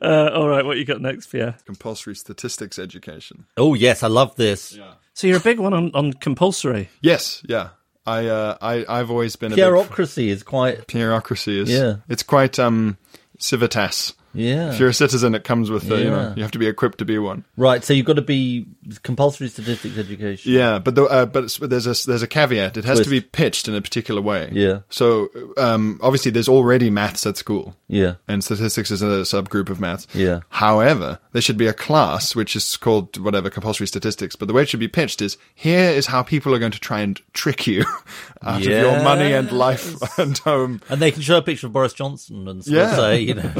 [0.02, 1.56] Uh, all right, what you got next, Pierre?
[1.66, 3.46] Compulsory statistics education.
[3.58, 4.76] oh yes, I love this.
[4.76, 4.94] Yeah.
[5.14, 6.90] So you're a big one on, on compulsory.
[7.02, 7.70] Yes, yeah.
[8.06, 10.88] I, uh, I, I've always been a Bureaucracy is quite.
[10.88, 11.98] bureaucracy is Yeah.
[12.10, 12.98] it's quite um
[13.38, 14.72] civitas Yeah.
[14.72, 16.98] if you're a citizen it comes with uh, you know you have to be equipped
[17.00, 17.84] to be one Right.
[17.84, 18.66] So you've got to be
[19.04, 20.52] compulsory statistics education.
[20.52, 23.04] yeah but the, uh, but it's- there's a there's a caveat it has Twist.
[23.06, 24.80] to be pitched in a particular way Yeah.
[24.90, 28.16] so um obviously there's already maths at school Yeah.
[28.28, 30.08] and statistics is a subgroup of maths.
[30.14, 30.42] Yeah.
[30.50, 34.36] However, there should be a class which is called whatever compulsory statistics.
[34.36, 36.80] But the way it should be pitched is here is how people are going to
[36.80, 37.84] try and trick you
[38.42, 40.82] out of your money and life and home.
[40.90, 42.96] And they can show a picture of Boris Johnson and Yeah.
[42.96, 43.52] say, you know,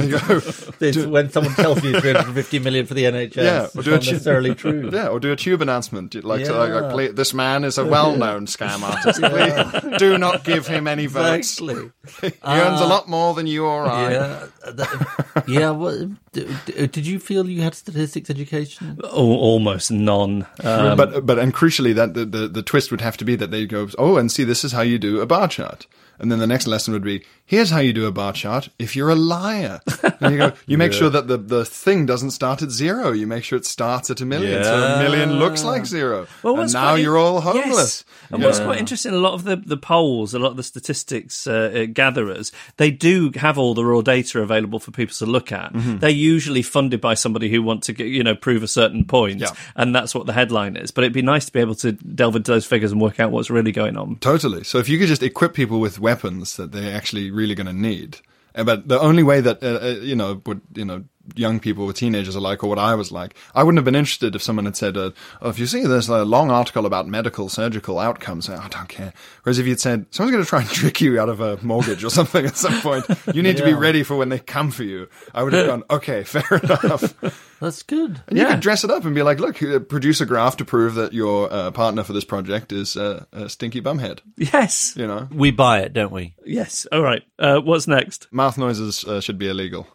[0.80, 4.12] You when someone tells you 350 million for the NHS, Yeah, or do not tu-
[4.12, 4.90] necessarily true.
[4.94, 6.14] Yeah, or do a tube announcement.
[6.24, 7.12] Like, to, like, like Yeah.
[7.14, 9.20] this man is a well-known scam artist.
[9.22, 11.60] Please do not give him any votes.
[11.60, 11.92] Exactly.
[12.22, 14.12] he earns a Uh, lot more than you or I.
[14.12, 15.70] Yeah, that- yeah.
[15.72, 19.00] Well, did you feel you had statistics education?
[19.04, 20.46] Oh, almost none.
[20.64, 23.52] Um, but but and crucially, that the, the the twist would have to be that
[23.52, 25.88] they go, oh, and see, this is how you do a bar chart.
[26.20, 28.96] And then the next lesson would be, here's how you do a bar chart if
[28.96, 29.82] you're a liar.
[30.20, 31.00] And you go, you make Yeah.
[31.00, 33.12] sure that the, the thing doesn't start at zero.
[33.12, 34.64] You make sure it starts at a million.
[34.64, 36.28] So a million looks like zero.
[36.44, 37.66] Well, and now quite- you're all homeless.
[37.66, 38.06] Yes.
[38.30, 41.48] And what's quite interesting, a lot of the, the polls, a lot of the statistics
[41.48, 45.52] uh, uh, gatherers, they do have all the raw data available for people to look
[45.52, 45.74] at.
[45.74, 45.98] Mm-hmm.
[45.98, 49.40] They're usually funded by somebody who want to, get, you know, prove a certain point,
[49.42, 49.52] Yeah.
[49.76, 50.92] and that's what the headline is.
[50.92, 53.32] But it'd be nice to be able to delve into those figures and work out
[53.32, 54.18] what's really going on.
[54.18, 54.64] Totally.
[54.64, 57.74] So if you could just equip people with weapons that they're actually really going to
[57.74, 58.20] need,
[58.54, 61.04] but the only way that uh, uh, you know would you know
[61.36, 63.96] young people or teenagers are like, or what I was like, I wouldn't have been
[63.96, 65.12] interested if someone had said, uh,
[65.42, 69.14] "Oh, if you see there's a long article about medical surgical outcomes," I don't care.
[69.44, 72.04] Whereas if you'd said, "Someone's going to try and trick you out of a mortgage
[72.04, 74.84] or something at some point," you need to be ready for when they come for
[74.84, 75.08] you.
[75.34, 77.14] I would have gone, "Okay, fair enough."
[77.60, 78.20] That's good.
[78.28, 80.66] And you could dress it up and be like, "Look, uh, produce a graph to
[80.66, 84.96] prove that your uh, partner for this project is uh, a stinky bumhead." Yes.
[84.96, 85.28] You know.
[85.32, 86.36] We buy it, don't we?
[86.46, 86.88] Yes.
[86.92, 87.22] All right.
[87.38, 88.28] Uh, what's next?
[88.32, 89.88] Mouth noises uh, should be illegal.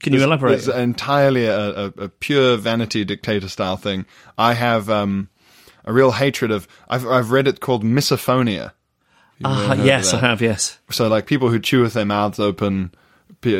[0.00, 0.54] Can you elaborate?
[0.54, 4.06] It's entirely a, a, a pure vanity dictator style thing.
[4.36, 5.28] I have um,
[5.84, 6.68] a real hatred of.
[6.88, 8.72] I've I've read it called misophonia.
[9.44, 10.40] Ah, yes, I have.
[10.40, 10.78] Yes.
[10.90, 12.92] So like people who chew with their mouths open,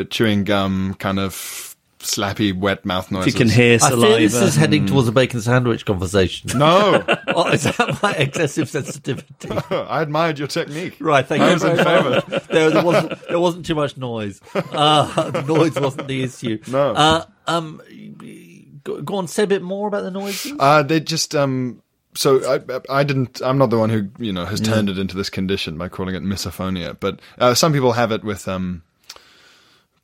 [0.09, 1.74] chewing gum, kind of
[2.05, 3.33] slappy, wet mouth If noises.
[3.33, 3.95] you can hear saliva.
[3.95, 4.17] I saliva.
[4.17, 6.57] fear this is heading towards a bacon sandwich conversation.
[6.57, 9.49] No, oh, is that my excessive sensitivity?
[9.69, 10.97] I admired your technique.
[10.99, 12.21] Right, thank I you was in favour.
[12.49, 14.41] There, there wasn't there wasn't too much noise.
[14.53, 16.59] Uh, noise wasn't the issue.
[16.67, 16.93] No.
[16.93, 17.81] Uh, um,
[18.83, 20.53] go, go on, say a bit more about the noises.
[20.59, 21.81] Uh, they just um.
[22.17, 23.41] So I, I didn't.
[23.43, 26.15] I'm not the one who you know has turned it into this condition by calling
[26.15, 26.95] it misophonia.
[26.97, 28.83] But uh, some people have it with um,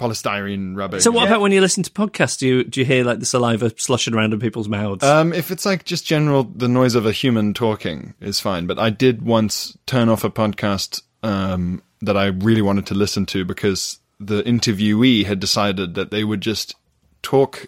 [0.01, 0.99] polystyrene rubbing.
[0.99, 2.39] So what about when you listen to podcasts?
[2.39, 5.03] Do you do you hear like the saliva slushing around in people's mouths?
[5.03, 8.67] Um, if it's like just general, the noise of a human talking is fine.
[8.67, 13.25] But I did once turn off a podcast um, that I really wanted to listen
[13.27, 16.75] to because the interviewee had decided that they would just
[17.23, 17.67] talk,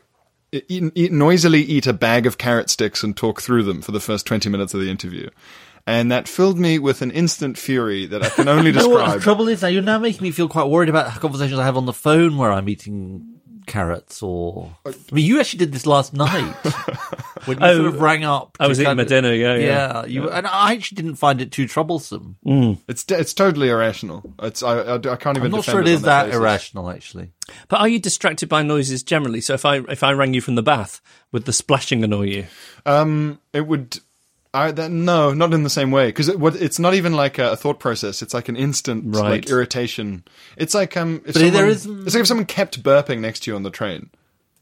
[0.52, 4.00] eat, eat, noisily eat a bag of carrot sticks and talk through them for the
[4.00, 5.30] first 20 minutes of the interview.
[5.86, 9.20] And that filled me with an instant fury that I can only You know the
[9.20, 9.68] trouble is now?
[9.68, 12.52] You're now making me feel quite worried about conversations I have on the phone where
[12.54, 13.30] I'm eating
[13.66, 14.74] carrots or.
[14.86, 16.54] I mean, you actually did this last night
[17.46, 18.56] when you Oh, sort of rang up.
[18.62, 20.06] I was eating my dinner, yeah, yeah.
[20.06, 22.38] You and I actually didn't find it too troublesome.
[22.88, 24.34] It's it's totally irrational.
[24.42, 25.48] It's I I, I can't even.
[25.48, 27.32] I'm not sure it it is on that irrational, actually.
[27.68, 29.42] but are you distracted by noises generally?
[29.42, 31.02] So if I if I rang you from the bath,
[31.34, 32.46] would the splashing annoy you?
[32.86, 34.00] Um, it would.
[34.54, 37.54] I that, no, not in the same way because it, it's not even like a,
[37.54, 38.22] a thought process.
[38.22, 39.30] It's like an instant Right.
[39.32, 40.24] like irritation.
[40.58, 43.42] It's like um, if But someone, there is- it's like if someone kept burping next
[43.44, 44.10] to you on the train.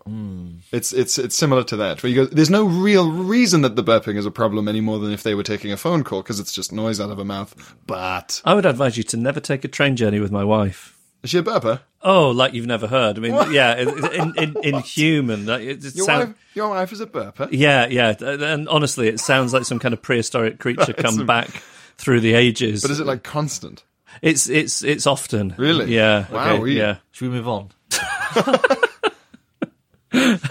[0.05, 0.53] Hmm.
[0.71, 2.01] It's it's it's similar to that.
[2.01, 4.97] Where you go, there's no real reason that the burping is a problem any more
[4.97, 7.25] than if they were taking a phone call because it's just noise out of a
[7.25, 7.53] mouth.
[7.85, 10.97] But I would advise you to never take a train journey with my wife.
[11.23, 11.81] Is she a burper?
[12.01, 13.17] Oh, like you've never heard.
[13.17, 13.51] I mean, What?
[13.51, 17.05] yeah, in in, in human, like, it, it Your sound- wife, your wife is a
[17.07, 17.47] burper.
[17.51, 21.49] Yeah, yeah, and honestly, it sounds like some kind of prehistoric creature come It's- back
[21.97, 22.81] through the ages.
[22.81, 23.83] But is it like constant?
[24.21, 25.93] It's it's it's often Really?
[25.95, 26.25] Yeah.
[26.31, 26.97] Wow, okay, we- yeah.
[27.11, 27.69] Should we move on?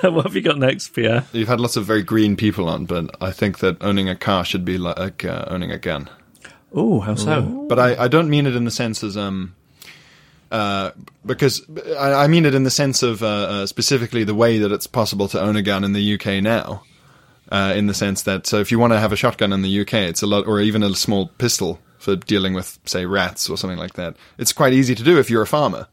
[0.02, 1.24] what have you got next, Pierre?
[1.32, 4.44] You've had lots of very green people on, but I think that owning a car
[4.44, 6.08] should be like uh, owning a gun.
[6.72, 7.66] Oh, how so?
[7.68, 9.54] But I, I don't mean it in the sense as um,
[10.50, 10.90] uh,
[11.24, 11.62] because
[11.98, 14.86] I, I mean it in the sense of uh, uh, specifically the way that it's
[14.86, 16.82] possible to own a gun in the UK now.
[17.52, 19.80] Uh, in the sense that so if you want to have a shotgun in the
[19.80, 23.56] UK, it's a lot, or even a small pistol for dealing with say rats or
[23.56, 24.14] something like that.
[24.38, 25.88] It's quite easy to do if you're a farmer,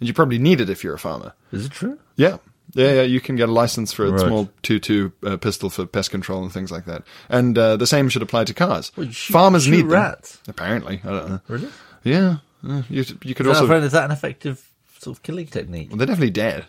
[0.00, 1.32] and you probably need it if you're a farmer.
[1.50, 1.98] Is it true?
[2.16, 2.36] Yeah.
[2.74, 4.20] Yeah, yeah, you can get a license for a Right.
[4.26, 7.04] small 2-2 uh, pistol for pest control and things like that.
[7.30, 8.92] And uh, the same should apply to cars.
[8.94, 9.92] Well, shoot- Farmers shoot need them.
[9.92, 10.38] rats.
[10.46, 11.40] Apparently, I don't know.
[11.48, 11.68] Really?
[12.04, 13.66] Yeah, you, you could Is also.
[13.66, 15.90] that, is that an effective sort of killing technique?
[15.90, 16.66] Well, they're definitely dead.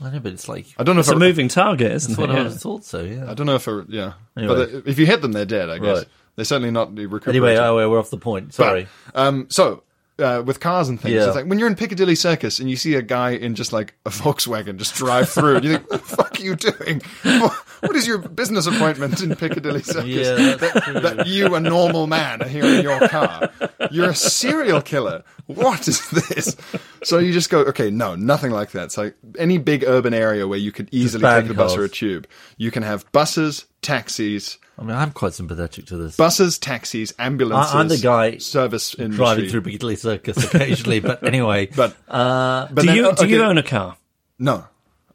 [0.00, 2.28] I know, but it's like I don't know It's if a moving target, isn't what
[2.28, 2.32] it?
[2.32, 2.44] I Yeah.
[2.44, 3.02] always thought so.
[3.04, 3.30] Yeah.
[3.30, 4.54] I don't know if a, yeah, Anyway.
[4.54, 5.70] but if you hit them, they're dead.
[5.70, 6.06] I guess Right.
[6.36, 7.42] they're certainly not recuperating.
[7.42, 8.48] Anyway, oh, we're off the point.
[8.48, 8.88] But, Sorry.
[9.14, 9.82] um, so
[10.18, 11.26] uh, with cars and things, Yeah.
[11.26, 13.94] it's like when you're in Piccadilly Circus and you see a guy in just like
[14.06, 17.02] a Volkswagen just drive through, and you think, "What the fuck are you doing?
[17.22, 17.52] What-
[17.84, 20.06] what is your business appointment in Piccadilly Circus?
[20.06, 21.00] Yeah, true.
[21.00, 23.50] that you, a normal man, are here in your car.
[23.90, 25.22] You're a serial killer.
[25.46, 26.56] What is this?
[27.02, 28.90] So you just go, okay, no, nothing like that.
[28.90, 32.26] So any big urban area where you could easily take the bus or a tube,
[32.56, 36.16] you can have buses, taxis, I mean, I'm quite sympathetic to this.
[36.16, 37.72] buses, taxis, ambulances.
[37.74, 39.16] I- I'm the guy service industry.
[39.16, 41.66] driving through Piccadilly Circus occasionally, but anyway.
[41.66, 43.96] But uh, but do then- you do you own a car?
[44.38, 44.66] No.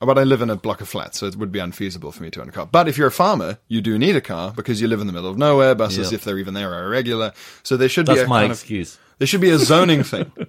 [0.01, 2.29] But I live in a block of flats, so it would be unfeasible for me
[2.31, 2.65] to own a car.
[2.65, 5.11] But if you're a farmer, you do need a car because you live in the
[5.13, 5.75] middle of nowhere.
[5.75, 6.15] Buses, Yeah.
[6.15, 7.33] if they're even there, are irregular.
[7.63, 8.97] So there should be a my kind of- excuse.
[9.17, 10.31] There should be a zoning thing.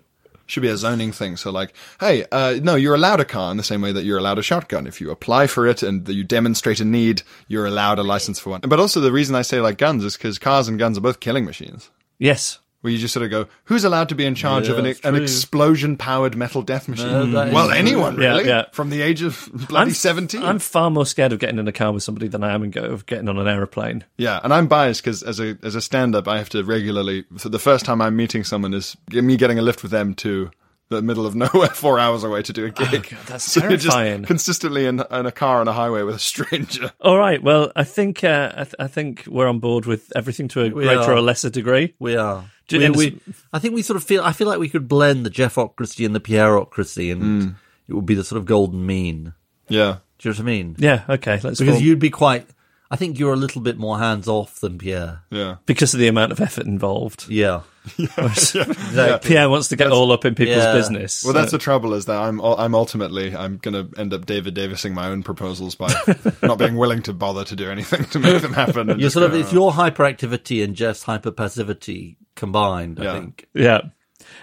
[0.51, 1.37] Should be a zoning thing.
[1.37, 4.19] So like, hey, uh, no, you're allowed a car in the same way that you're
[4.19, 4.87] allowed a shotgun.
[4.87, 8.51] If you apply for it and you demonstrate a need, you're allowed a license for
[8.51, 8.61] one.
[8.63, 11.21] But also the reason I say like guns is because cars and guns are both
[11.21, 11.91] killing machines.
[12.19, 12.59] Yes.
[12.83, 14.95] Where you just sort of go, who's allowed to be in charge Yeah, of an,
[15.05, 15.15] an
[15.55, 17.09] explosion-powered metal death machine?
[17.09, 17.77] No, that is well, true.
[17.77, 18.65] anyone Yeah, really, yeah.
[18.73, 20.43] from the age of bloody I'm, seventeen.
[20.43, 22.71] I'm far more scared of getting in a car with somebody than I am in
[22.71, 24.05] go- of getting on an aeroplane.
[24.17, 27.25] Yeah, and I'm biased because as a as a stand up, I have to regularly.
[27.37, 30.51] So the first time I'm meeting someone is me getting a lift with them to
[30.89, 33.09] the middle of nowhere, four hours away to do a gig.
[33.11, 34.19] God, that's so you're terrifying.
[34.23, 36.91] just consistently in, in a car on a highway with a stranger.
[37.01, 37.41] All right.
[37.43, 40.71] Well, I think uh, I, th- I think we're on board with everything to a
[40.71, 41.13] We greater are.
[41.17, 41.95] or lesser degree.
[42.01, 42.45] We are.
[42.73, 43.21] We, we,
[43.53, 44.23] I think we sort of feel.
[44.23, 47.55] I feel like we could blend the Geoffocracy and the Pierreocracy, and Mm.
[47.89, 49.35] it would be the sort of golden mean.
[49.69, 50.77] Yeah, Do you know what I mean?
[50.79, 51.05] Yeah.
[51.09, 51.41] Okay.
[51.43, 52.47] Let's Because form- you'd be quite.
[52.91, 55.23] I think you're a little bit more hands off than Pierre.
[55.31, 55.57] yeah.
[55.67, 57.27] because of the amount of effort involved.
[57.29, 57.61] Yeah.
[57.99, 59.19] Exactly.
[59.29, 60.73] Pierre wants to get all up in people's yeah.
[60.73, 61.25] business.
[61.25, 64.55] Well, that's the trouble is that I'm I'm ultimately I'm going to end up David
[64.55, 65.93] Davising my own proposals by
[66.43, 68.91] not being willing to bother to do anything to make them happen.
[68.91, 73.01] and You're sort of go, it's your hyperactivity and Geoff's hyperpassivity combined.
[73.01, 73.49] I think.
[73.55, 73.81] Yeah.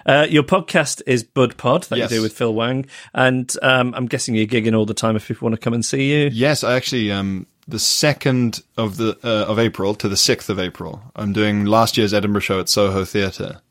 [0.06, 2.12] Uh, your podcast is Bud Pod that Yes.
[2.12, 5.28] you do with Phil Wang, and um, I'm guessing you're gigging all the time if
[5.28, 6.30] people want to come and see you.
[6.32, 10.60] Yes, I actually um the second of the uh, of April to the sixth of
[10.60, 11.02] April.
[11.16, 13.62] I'm doing last year's Edinburgh show at Soho Theatre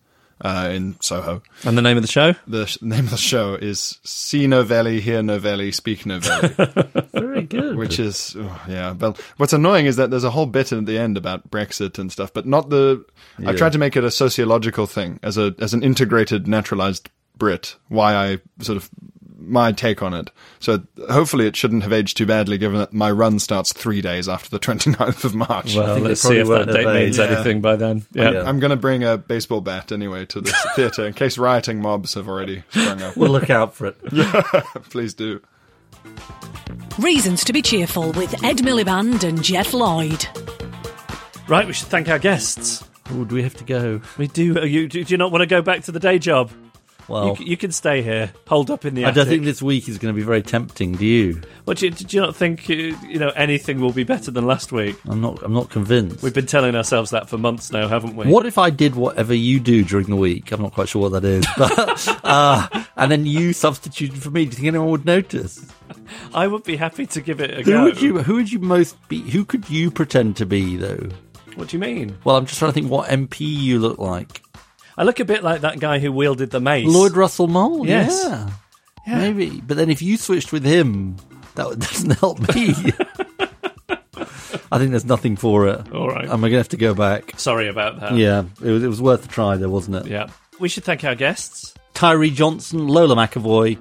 [0.40, 1.42] uh, in Soho.
[1.64, 2.34] And the name of the show?
[2.46, 6.48] The sh- name of the show is See Novellie, Hear Novellie, Speak Novellie,
[7.12, 7.76] Very good.
[7.76, 8.92] which is oh, yeah.
[8.92, 12.12] But what's annoying is that there's a whole bit at the end about Brexit and
[12.12, 13.04] stuff, but not the.
[13.38, 13.50] Yeah.
[13.50, 17.76] I tried to make it a sociological thing as a as an integrated naturalized Brit.
[17.88, 18.90] Why I sort of
[19.46, 20.30] my take on it.
[20.60, 24.28] So hopefully it shouldn't have aged too badly given that my run starts three days
[24.28, 25.74] after the 29th of March.
[25.76, 27.32] Well, think they let's see probably if that date means aged.
[27.32, 28.04] anything by then.
[28.12, 28.30] Yeah.
[28.32, 28.42] Yeah.
[28.42, 32.14] I'm going to bring a baseball bat anyway to this theatre in case rioting mobs
[32.14, 33.16] have already sprung up.
[33.16, 33.98] We'll look out for it.
[34.90, 35.40] Please do.
[36.98, 40.26] Reasons to be cheerful with Ed Miliband and Geoff Lloyd.
[41.48, 42.82] Right, we should thank our guests.
[43.10, 44.00] Oh, do we have to go?
[44.18, 44.66] We do.
[44.66, 46.50] You, do, do you not want to go back to the day job?
[47.08, 49.14] Well, you, you can stay here, hold up in the I attic.
[49.16, 50.92] don't think this week is going to be very tempting.
[50.92, 51.40] Do you?
[51.64, 54.46] What, do, you, do you not think uh, you know anything will be better than
[54.46, 54.96] last week?
[55.08, 55.42] I'm not.
[55.42, 56.22] I'm not convinced.
[56.22, 58.26] We've been telling ourselves that for months now, haven't we?
[58.26, 60.50] What if I did whatever you do during the week?
[60.52, 64.44] I'm not quite sure what that is, but uh, and then you substituted for me.
[64.44, 65.64] Do you think anyone would notice?
[66.34, 67.84] I would be happy to give it a Who go.
[67.84, 68.18] would you?
[68.22, 69.20] Who would you most be?
[69.30, 71.08] Who could you pretend to be though?
[71.54, 72.18] What do you mean?
[72.24, 74.42] Well, I'm just trying to think what MP you look like.
[74.96, 76.86] I look a bit like that guy who wielded the mace.
[76.88, 77.86] Lloyd Russell-Moyle.
[77.86, 78.24] Yes.
[79.06, 79.18] Yeah.
[79.18, 79.60] maybe.
[79.60, 81.16] But then if you switched with him,
[81.54, 82.74] that doesn't help me.
[84.72, 85.92] I think there's nothing for it.
[85.92, 86.28] All right.
[86.28, 87.38] I'm gonna have to go back.
[87.38, 88.14] Sorry about that.
[88.16, 90.06] Yeah, it was, it was worth a try, though, wasn't it?
[90.06, 90.28] Yeah.
[90.58, 91.74] We should thank our guests.
[91.94, 93.78] Tyree Johnson, Lola McEvoy,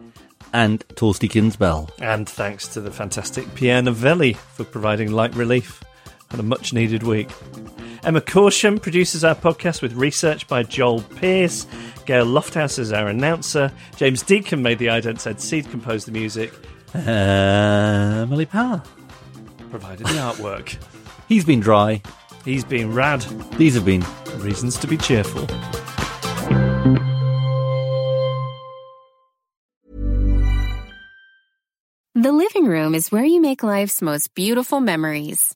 [0.54, 1.90] and Torsten Bell.
[2.00, 5.84] And thanks to the fantastic Pierre Novellie for providing light relief
[6.32, 7.30] on a much needed week.
[8.04, 11.66] Emma Corsham produces our podcast with research by Joel Pierce.
[12.06, 13.72] Gail Lofthouse is our announcer.
[13.98, 16.54] James Deacon made the Ident Said Seed composed the music,
[16.94, 18.84] uh, Emily Power.
[19.70, 20.78] provided the artwork.
[21.28, 22.02] He's been dry.
[22.44, 23.22] He's been rad.
[23.58, 24.06] These have been
[24.38, 25.48] Reasons to be cheerful.
[32.14, 35.56] The living room is where you make life's most beautiful memories.